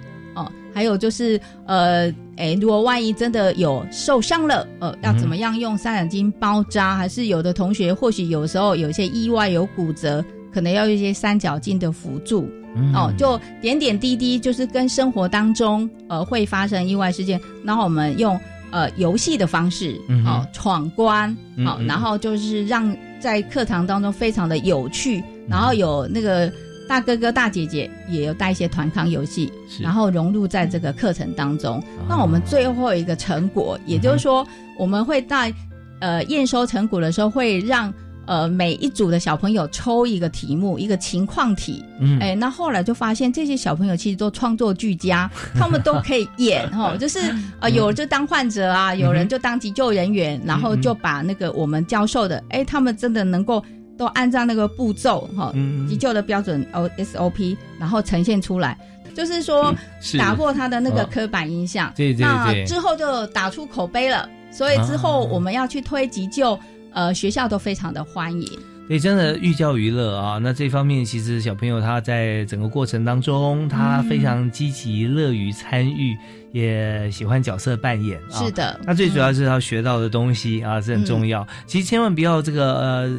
[0.75, 6.97] 哦，还有就是，呃，哎，如果万一真的有受伤了，呃，要怎么样用三角巾包扎？
[6.97, 12.49] 还是有的同学或许有时候有一些意外有骨折，可能要一些三角巾的辅助。
[12.93, 18.37] 哦，就点点滴滴，就是跟生活当中呃会发生意外事件，然后我们用
[18.73, 19.97] 呃游戏的方式，
[20.27, 26.53] 哦，闯关，好，然后就是让在课堂当中非常的有趣，然后有那个。
[26.89, 31.83] 大哥哥、大姐姐也有带一些团康游戏，然后融入在这个课程当中。
[32.09, 34.47] 那我们最后一个成果，也就是说，
[34.79, 35.53] 我们会在
[36.01, 37.93] 呃验收成果的时候，会让
[38.27, 41.83] 呃每一组的小朋友抽一个题目，一个情况题。
[42.01, 47.19] 嗯，哎，那后来就发现这些小朋友其实都创作俱佳， 他们都可以演哈，就是
[47.61, 53.65] 呃有就当患者啊，有人就当急救人员，然后就把那个我们教授的，哎，他们真的能够。
[53.97, 55.53] 都按照那个步骤哈，
[55.89, 58.77] 急救的标准 O S O P，然后呈现出来，
[59.15, 59.73] 就是说
[60.19, 61.93] 打破他的那个刻板印象。
[61.95, 62.27] 对对对。
[62.27, 66.59] 那之后就打出口碑了，所以之后我们要去推急救，
[66.93, 68.49] 呃，学校都非常的欢迎。
[68.89, 70.39] 对，真的寓教于乐啊。
[70.39, 76.17] 那这方面其实小朋友他在整个过程当中，他非常积极、乐于参与，
[76.51, 78.21] 也喜欢角色扮演。
[78.29, 78.79] 是的。
[78.85, 81.47] 那最主要是他学到的东西啊，是很重要。
[81.65, 83.19] 其实千万不要这个呃。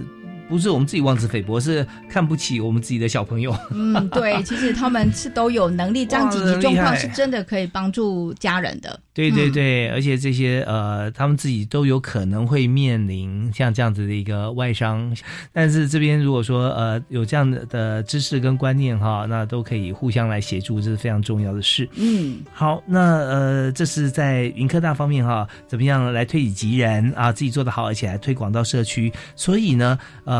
[0.49, 3.55] 不是我们自己妄自菲薄，是看不起我们自己的小朋友。
[3.71, 8.99] 嗯，对，其实他们是都有能力，这样紧急状况是真的可以帮助家人的。
[9.13, 15.15] 对对对，而且这些呃，他们自己都有可能会面临像这样子的一个外伤，
[15.53, 21.87] 但是这边如果说呃有这样的的知识跟观念哈，那都可以互相来协助，这是非常重要的事。
[21.95, 30.34] 嗯，好，那呃这是在云科大方面哈，怎么样来推己及人啊，自己做得好，而且还推广到社区，所以呢呃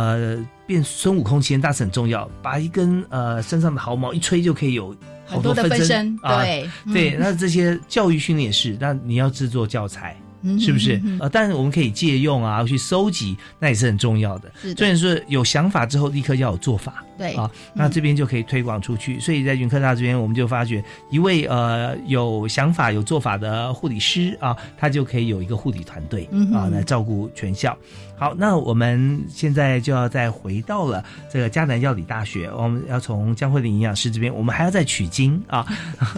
[0.66, 4.96] 变孙悟空其实大是很重要，把一根呃身上的毫毛一吹就可以有。
[5.28, 10.16] 好多的分身，对对，那这些教育训练也是，那你要制作教材。
[10.60, 11.02] 是不是？
[11.20, 14.52] 呃，但是我们可以借用啊，去收集，那也是很重要的。
[14.62, 17.04] 是，所以说有想法之后，立刻要有做法。
[17.18, 19.20] 对啊，那这边就可以推广出去。
[19.20, 27.76] 所以在云科大这边，我们就发觉一位呃有想法、有做法的护理师啊，他就可以有一个护理团队啊，来照顾全校。
[28.18, 35.66] 好，那我们现在就要再回到了这个迦南药理大学，我们要从江慧玲营养师这边，我们还要再取经啊。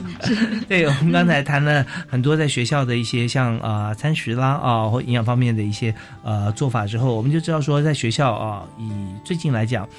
[0.69, 5.93] 对，我们刚才谈了很多在学校的一些像啊餐食啦啊或营养方面的一些
[6.23, 8.91] 呃做法之后，我们就知道说，在学校啊，以
[9.25, 9.89] 最近来讲，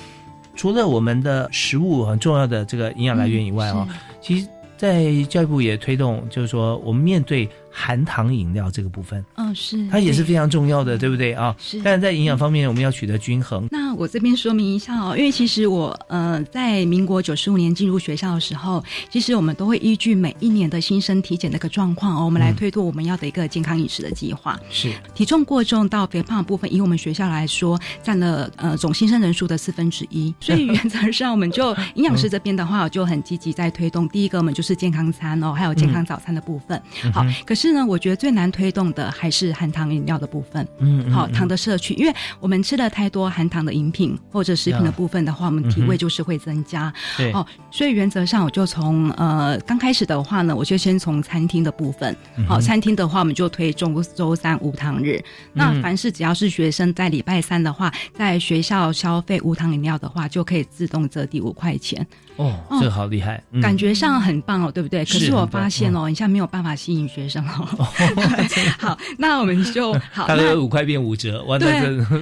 [0.54, 3.88] 除了我们的食物很重要的这个营养来源以外啊，
[4.22, 4.46] 其实
[4.76, 7.48] 在教育部也推动，就是说我们面对。
[7.78, 11.54] 含糖饮料这个部分，嗯，是它也是非常重要的，对不对啊？
[11.58, 11.80] 是。
[11.80, 13.68] 但是在营养方面，我们要取得均衡。
[13.70, 24.58] 那我这边说明一下哦，因为其实我呃，在民国九十五年进入学校的时候，其实我们都会依据每一年的新生体检的一个状况哦，我们来推动我们要的一个健康饮食的计划。
[24.68, 24.92] 是。
[25.14, 30.34] 体重过重到肥胖部分，以我们学校来说，占了呃总新生人数的四分之一。
[30.40, 34.08] 所以原则上，我们就营养师这边的话，我就很积极在推动。
[34.08, 36.80] 第一个，我们就是健康餐哦，还有健康早餐的部分。
[37.12, 40.66] 好，可是呢，我觉得最难推动的还是含糖饮料的部分。
[40.78, 46.92] 嗯，好，糖的摄取，因为我们吃了太多含糖的饮品或者食品的部分的话，我们体味就是会增加。
[47.16, 52.16] 对，哦，所以原则上我就从呃刚开始的话呢，我就先从餐厅的部分。
[52.46, 55.22] 好，餐厅的话，我们就推周周三无糖日。
[55.52, 62.06] 那凡是只要是学生在礼拜三的话，在学校消费无糖饮料的话，就可以自动折抵五块钱。
[62.36, 65.04] 哦，这个好厉害，感觉上很棒哦，对不对？
[65.04, 67.86] 可是我发现哦，你现在没有办法吸引学生哦。
[68.78, 70.26] 好，那我们就好。
[70.26, 71.66] 大概五块变五折，完了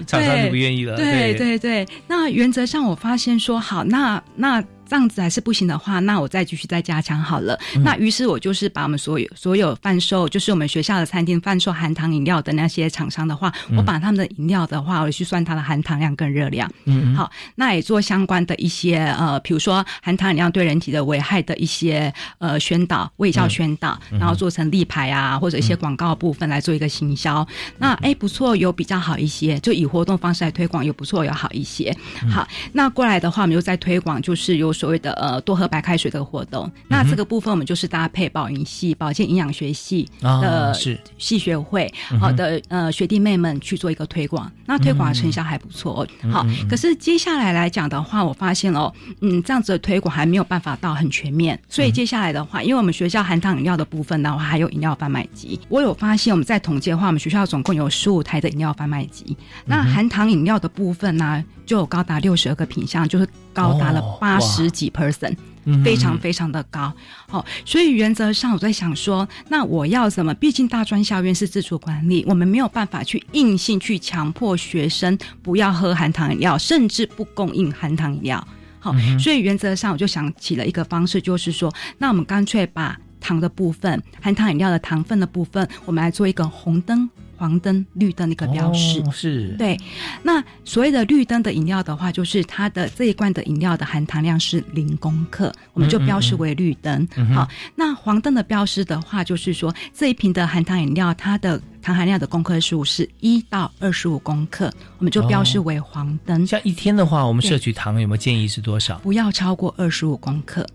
[0.06, 0.96] 厂商就不愿意了。
[0.96, 4.62] 对对对，那原则上我发现说好，那那。
[4.88, 7.58] 这样子还是不行的话，那我再继续再加强好了。
[7.82, 16.70] 那于是我就是把我们所有所有贩售，就是我们学校的餐厅贩售含糖饮料的那些厂商的话，我把他们的饮料的话，我去算它的含糖量跟热量。
[16.84, 27.46] 嗯，好，那也做相关的一些呃，比如说含糖饮料对人体的危害的一些呃宣导、卫教宣导，然后做成立牌啊，或者一些广告部分来做一个行销。
[27.78, 31.92] 那哎不错，有比较好一些，就以活动方式来推广，有不错有好一些。
[32.30, 34.75] 好，那过来的话，我们又在推广，就是有。
[34.76, 36.70] 所谓的呃多喝白开水的活动。
[36.88, 40.72] 那这个部分我们就是搭配保营系、保健营养学系的
[41.18, 44.50] 系学会好的呃学弟妹们去做一个推广。
[44.66, 46.06] 那推广的成效还不错。
[46.30, 51.58] 好，可是接下来来讲的话，我发现哦，嗯，这样子的推广还没有办法到很全面。
[51.68, 59.36] 所以接下来的话，因为我们学校含糖饮料的部分的话，还有饮料贩卖机，我有发现我们在统计的话，我们学校总共有十五台的饮料贩卖机。
[59.64, 65.34] 那含糖饮料的部分呢，就有高达六十二个品项，就是高达了八十几 percent，
[65.82, 66.92] 非常非常的高。
[67.26, 70.34] 好，所以原则上我在想说，那我要什么？
[70.34, 78.46] 毕竟大专校院是自主管理，我们没有办法去硬性去强迫学生不要喝含糖饮料，甚至不供应含糖饮料。
[78.78, 87.08] 好，所以原则上我就想起了一个方式，就是说，那我们干脆把糖的部分，含糖饮料的糖分的部分，我们来做一个红灯。
[87.36, 89.78] 黄灯、绿灯的一个标识是对。
[90.22, 97.06] 那所谓的绿灯的饮料的话，就是它的这一罐的饮料的含糖量是零公克，我们就标示为绿灯。
[97.34, 106.46] 好，那黄灯的标识的话，就是说这一瓶的含糖饮料，它的糖含量的公克数是一到二十五公克，我们就标示为黄灯。
[106.46, 108.98] 像一天的话，我们摄取糖有没有建议是多少？
[108.98, 110.66] 不要超过二十五公克。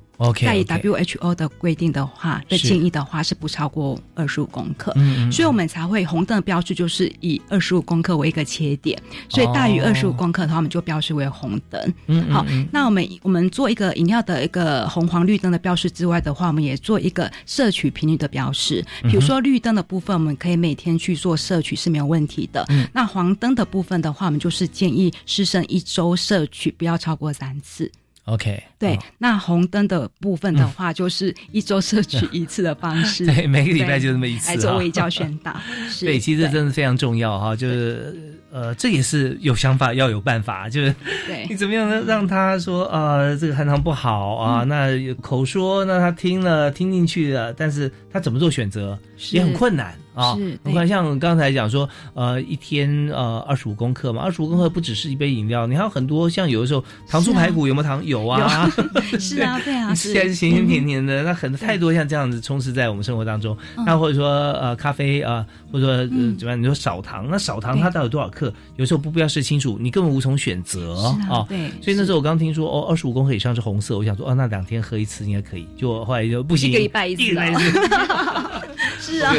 [0.43, 4.93] 在以 WHO 的规定的话，的建议的话是不超过二十五公克，
[5.31, 11.93] 所以我们才会红灯的标志就是以二十五公克为一个切点，所以大于二十五公克的话，我们就标示为红灯。
[12.29, 18.85] 好，那我们我们做一个饮料的一个红黄绿灯的标识之外的话，我们也做一个摄取频率的标识。
[19.03, 22.65] 比如说绿灯的部分，我们可以每天去做摄取是没有问题的。
[22.93, 27.91] 那黄灯的部分的话，我们就是建议师生一周摄取不要超过三次。
[28.25, 35.55] OK，对，那红灯的部分的话，就是一周摄取一次的方式， 对，每个礼拜就这么一次，来做微教宣导。
[36.01, 40.93] 对，其实真的非常重要哈，就是呃，这也是有想法要有办法，就是
[41.47, 44.63] 你怎么样让让他说呃，这个含糖不好啊？
[44.63, 48.97] 那口说，那他听了听进去了，但是他怎么做选择
[49.31, 49.93] 也很困难。
[50.13, 58.05] 啊，你看，像刚才讲说，呃，一天呃二十五公克嘛，二十五公克不只是一杯饮料，你还有很多，像有的时候糖醋排骨有没有糖？
[58.05, 58.69] 有啊，
[59.19, 63.57] 是啊，对啊，吃起来是咸咸甜甜的， 那很太多像这样子充斥在我们生活当中。
[63.85, 65.97] 那或者说呃咖啡啊，或者说
[66.37, 66.61] 怎么样？
[66.61, 68.53] 你说少糖，那少糖它到底多少克？
[68.77, 70.95] 有时候不标示清楚，你根本无从选择
[71.29, 71.45] 啊。
[71.47, 77.23] 对，所以那时候我刚听说哦，二十五公克以上是红色，我想说哦，那两天喝一次应该可以，就后来就不行，一个礼拜一次，
[78.99, 79.33] 是啊，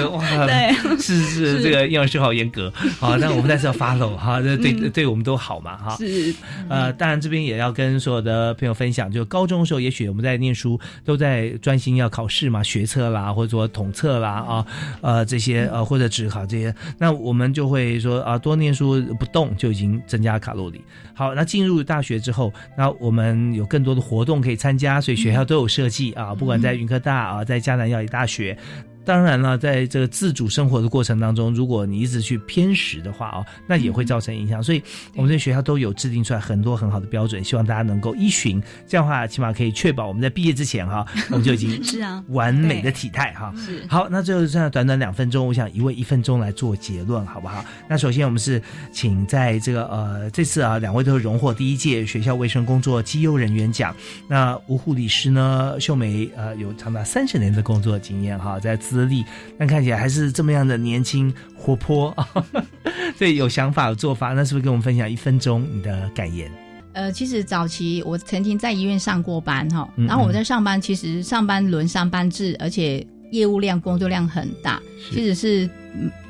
[0.46, 5.96] 对，是是，这个营养师好严格，好，但我们还是要 follow 哈，这对对我们都好嘛，哈。
[5.96, 6.34] 是，
[6.68, 14.66] 呃，当然这边也要跟所有的朋友分享，就高中的时候，也许我们在念书都在专心要考试嘛，学测啦，或者说统测啦，啊，
[15.00, 20.82] 呃，这些呃或者只考这些，那我们就会说啊，多念书不动就已经增加卡路里。
[21.14, 28.56] 好，那进入大学之后，那我们有更多的活动可以参加，所以学校都有设计啊，不管在云科大啊，在迦南药理大学。
[29.04, 34.62] 当然了，在这个自主生活的过程当中，如果你一直去偏食的话哦，那也会造成影响。
[34.62, 34.82] 所以
[35.16, 38.62] 我们在学校都有制定出来很多很好的标准，希望大家能够依循。
[38.86, 43.52] 这样的话，起码可以确保我们在毕业之前哈， 我们就已经是啊完美的体态哈。
[43.56, 47.64] 是好，那最后剩下短短两分钟，我想一位一分钟来做结论，好不好？
[47.88, 53.94] 那首先我们是请在这个呃这次啊，两位都是荣获第一届学校卫生工作绩优人员奖。
[54.28, 59.24] 那吴护理师呢，秀梅呃有长达三十年的工作经验哈，在资历，
[59.58, 62.28] 但看起来还是这么样的年轻活泼啊，
[63.18, 66.50] 对，有想法有做法，那是不是跟我们分享一分钟你的感言？
[66.92, 74.78] 呃，其实早期我曾经在医院上过班哈，然后我在上班，其实上班轮上班制，而且业务量工作量很大，
[75.10, 75.68] 其实是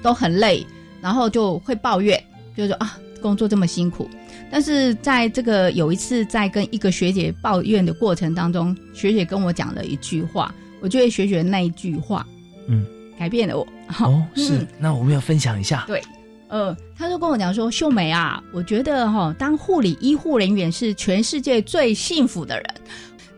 [0.01, 0.65] 都很累，
[1.01, 2.23] 然后就会抱怨，
[2.57, 4.09] 就说啊，工作这么辛苦。
[4.53, 10.55] 但是在这个有一次在跟一个学姐抱怨的过程当中，学姐跟我讲了一句话。
[10.81, 12.27] 我就会学学那一句话，
[12.69, 12.87] 嗯，
[13.19, 13.67] 改变了我。
[14.01, 15.85] 哦， 是，那我们要分享一下。
[15.87, 16.03] 对，
[16.49, 22.75] 呃，他就跟我讲说：“秀梅啊，我觉得哈，当护理医护人员是全世界最幸福的人。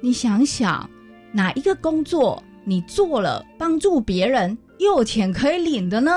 [0.01, 0.89] 你想想，
[1.33, 6.11] 哪一个工作你做了帮助别人又有钱可以领的呢？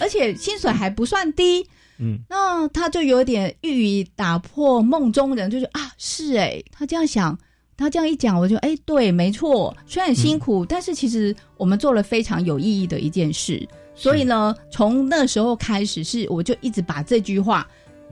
[0.00, 1.66] 而且薪水还不算低。
[1.98, 7.38] 嗯，那他就有点欲以打破梦中人，就是啊，是哎，他这样想。”
[7.80, 13.66] 他这样一讲，我就哎，对，没错，虽然辛苦，但是其实我们做了非常有意义的一件事。
[13.94, 17.66] 所以呢，从那时候开始，是我就一直把这句话，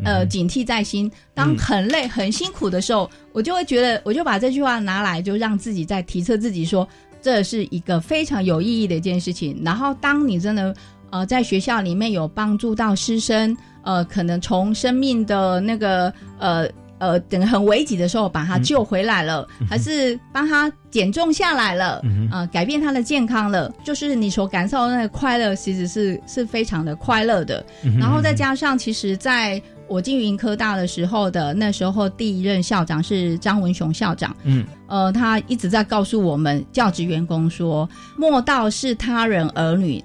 [0.05, 1.13] 呃，警惕在心。
[1.35, 6.89] 当很累、很辛苦的时候，我就会觉得，我就把这句话拿来，就让自己在提测自己，说
[7.21, 9.61] 这是一个非常有意义的一件事情。
[9.63, 10.75] 然后，当你真的
[11.11, 16.67] 呃在学校里面有帮助到师生，呃，可能从生命的那个呃。
[16.99, 27.65] 呃，等很危急的时候把他救回来了，还是帮他减重下来了，啊，改变他的健康了，就是你所感受的那个快乐，其实是是非常的快乐的。
[27.99, 40.03] 然后再加上，其实在我进云科大的时候的那时候，第一任校长是张文雄校长，嗯，呃，他一直在告诉我们教职员工说，莫道是他人儿女，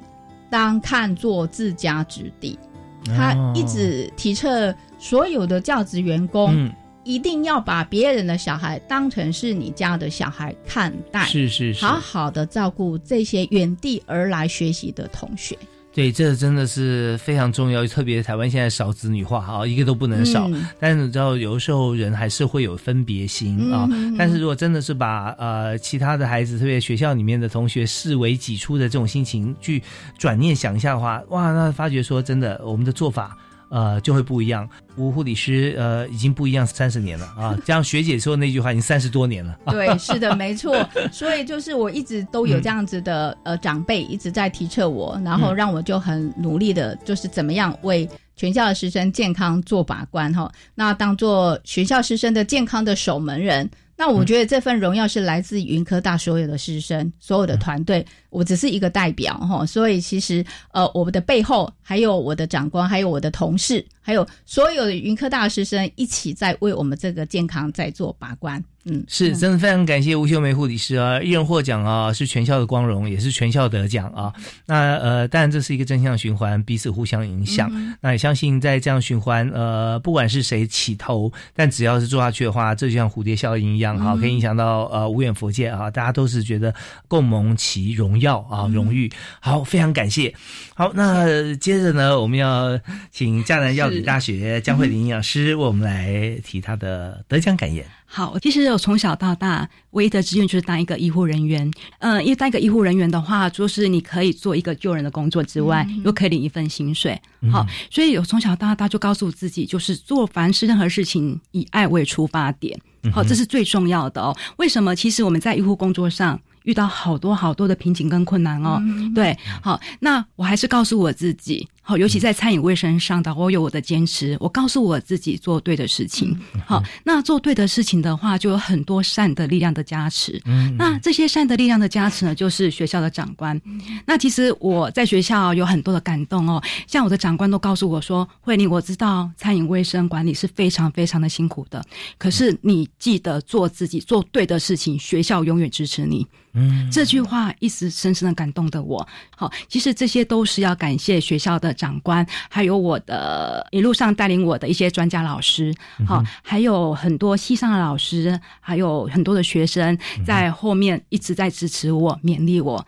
[0.50, 2.58] 当看作自家子弟。
[3.06, 4.50] 他一直提倡
[4.98, 6.72] 所有的教职员工。
[7.04, 15.58] 一定要把别人的小孩当成是你家的小孩看待，是是是，好好的照顾这些远地而来学习的同学。
[15.96, 20.50] 对，这真的是非常重要，特别台湾现在少子女化啊，一个都不能少。
[20.80, 23.88] 但是你知道，有的时候人还是会有分别心啊。
[24.18, 29.84] 但是如果真的是把呃其他的孩子，特别学校里面的同学视为己出的这种心情去
[30.18, 33.38] 转念想一下的话，哇，那发觉说真的，我们的做法。
[33.74, 34.70] 呃，就会不一样。
[34.98, 37.58] 吴护理师，呃，已经不一样三十年了啊。
[37.66, 39.58] 这样学姐说那句话已经三十多年了。
[39.72, 40.88] 对，是的，没错。
[41.12, 50.52] 所以就是我一直都有这样子的呃长辈一直在提测我，然后让我就很努力的，就是怎么样为全校的师生健康做把关哈。
[50.76, 53.68] 那当做学校师生的健康的守门人。
[53.96, 63.86] 那我觉得这份荣耀是来自云科大所有的师生，所有的团队，我只是一个代表哈，所以其实呃，我们的背后还有我的长官，还有我的同事。
[64.02, 74.32] 还有所有的云科大师生一起在为我们这个健康在做把关，嗯，是真的非常感谢吴秀梅护理师啊，一人获奖啊，是全校的光荣，也是全校得奖啊。
[74.66, 77.72] 那呃，当然这是一个正向循环，彼此互相影响。
[78.02, 86.74] 那也相信在这样循环，呃，不管是谁起头，但只要是做下去的话，这就像蝴蝶效应一样哈，可以影响到呃无远佛界啊，大家都是觉得
[87.08, 89.12] 共谋其荣耀啊，荣誉。
[89.40, 90.34] 好，非常感谢。
[90.76, 92.80] 好，那接着呢，我们要
[93.12, 94.04] 请迦南药理。
[94.04, 97.86] 大学江慧玲营养师为我们来提他的得奖感言。
[98.16, 101.72] 好，其实我从小到大唯一的志愿就是当一个医护人员。
[101.98, 107.20] 嗯，因为当一个医护人员的话，就是你可以做一个救人的工作之外，又可以领一份薪水。
[107.52, 112.80] 好，所以我从小到大就告诉自己，就是做凡是任何事情以爱为出发点。
[113.12, 114.38] 好，这是最重要的哦。
[114.58, 114.96] 为什么？
[114.96, 116.40] 其实我们在医护工作上。
[116.64, 118.82] 遇到好多好多的瓶颈跟困难哦，
[119.14, 126.34] 对，好，那我还是告诉我自己，好，尤其在餐饮卫生上的，我有我的坚持，我告诉我自己做对的事情，
[126.66, 133.62] 好，那做对的事情的话，就有很多善的力量的加持，嗯，那这些善的力量的加持呢，就是学校的长官，
[134.06, 141.84] 那其实我在学校有很多的感动哦，像我的长官都告诉我说，慧玲，我知道餐饮卫生管理是非常非常的辛苦的，
[142.18, 146.26] 可是你记得做自己做对的事情，学校永远支持你。
[146.56, 149.08] 嗯，这句话一直深深的感动的我。
[149.36, 155.74] 好，其实这些都是要感谢学校的长官，还有我的一路上带领我的一些专家老师。
[156.06, 162.86] 好，还有很多西上的老师，还有很多的学生在后面一直在支持我、勉励我。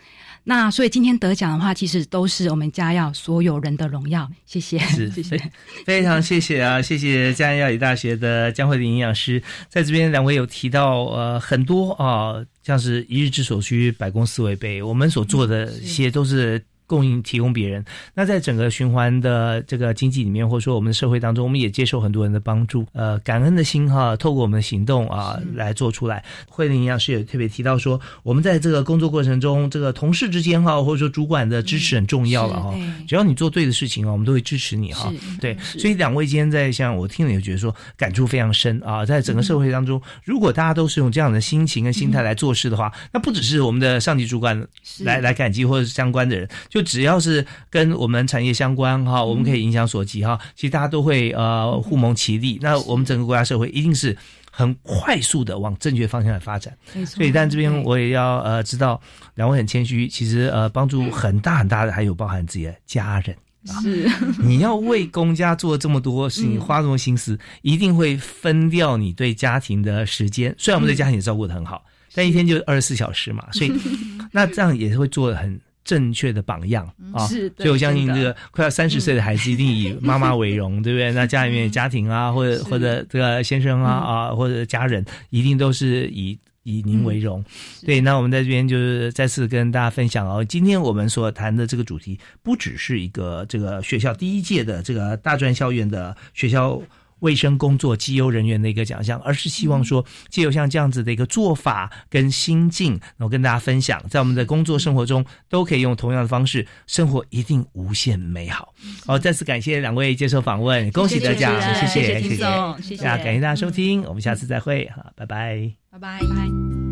[0.47, 4.29] 那所以今天得奖的话，其实都是我们家耀所有人的荣耀。
[4.45, 4.77] 谢谢，
[5.09, 5.41] 谢谢，
[5.85, 6.79] 非常谢谢啊！
[6.83, 16.63] 谢谢嘉义药理大学的江慧玲营养师，在这边两位有提到呃很多啊，像是一日之所需，百公司为备，我们所做的一些都是。
[16.87, 17.83] 供应提供别人，
[18.13, 26.23] 那在整个循环的这个经济里面，或者说我们的社会当中，我们也接受很多人的帮助，呃，感恩的心哈，透过我们的行动啊来做出来。
[26.47, 32.73] 慧玲营养师也特别提到说，我们在这个工作过程中，这个同事之间哈，或者说主管的支持很重要了哈。
[33.07, 35.11] 只要你做对的事情啊，我们都会支持你哈。
[35.41, 44.67] 对，所以两位今天在像我听了也觉得说感触非常深啊，在整个社会当中，如果大家都是用这样的心情跟心态来做事的话，那不只是我们的上级主管
[44.99, 46.47] 来来感激或者是相关的人。
[46.75, 54.15] 就只要是跟我们产业相关哈，我们可以影响所及哈，其实大家都会呃互蒙其利，那我们整个国家社会一定是
[54.51, 56.77] 很快速的往正确方向来发展。
[57.05, 58.99] 所以，但这边我也要呃知道，
[59.35, 63.33] 两位很谦虚，其实呃帮助很大很大的还有包含自己的家人。
[63.81, 64.05] 是，
[64.43, 70.53] 你要为公家做这么多事情，花这么多心思，一定会分掉你对家庭的时间。
[70.57, 73.71] 虽然我们对家庭也照顾的很好，但一天就二十四小时嘛，所以
[74.33, 75.57] 那这样也是会做的很。
[75.85, 81.11] 正确的榜样啊，所以我相信这个快要三十岁的孩子一定以妈妈为荣， 对不对？
[81.11, 87.45] 那家里面家庭啊，或者或者这个先生啊啊，或者家人，一定都是以以您为荣。
[87.85, 96.81] 对，那我们在这边就是再次跟大家分享哦，今天我们所谈的这个主题，不只是一个这个学校第一届的这个大专校院的学校。
[97.19, 108.73] 卫生工作绩优人员的一个奖项，而是希望说借由像这样子的一个做法跟心境，然后跟大家分享，在我们的工作生活中都可以用同样的方式，生活一定无限美好。
[109.05, 112.35] 好，再次感谢两位接受访问，恭喜得奖，谢谢，谢谢，
[112.81, 115.25] 谢谢，感谢大家收听，我们下次再会，好，拜。
[115.25, 115.99] 拜，拜。
[115.99, 116.84] 拜，拜。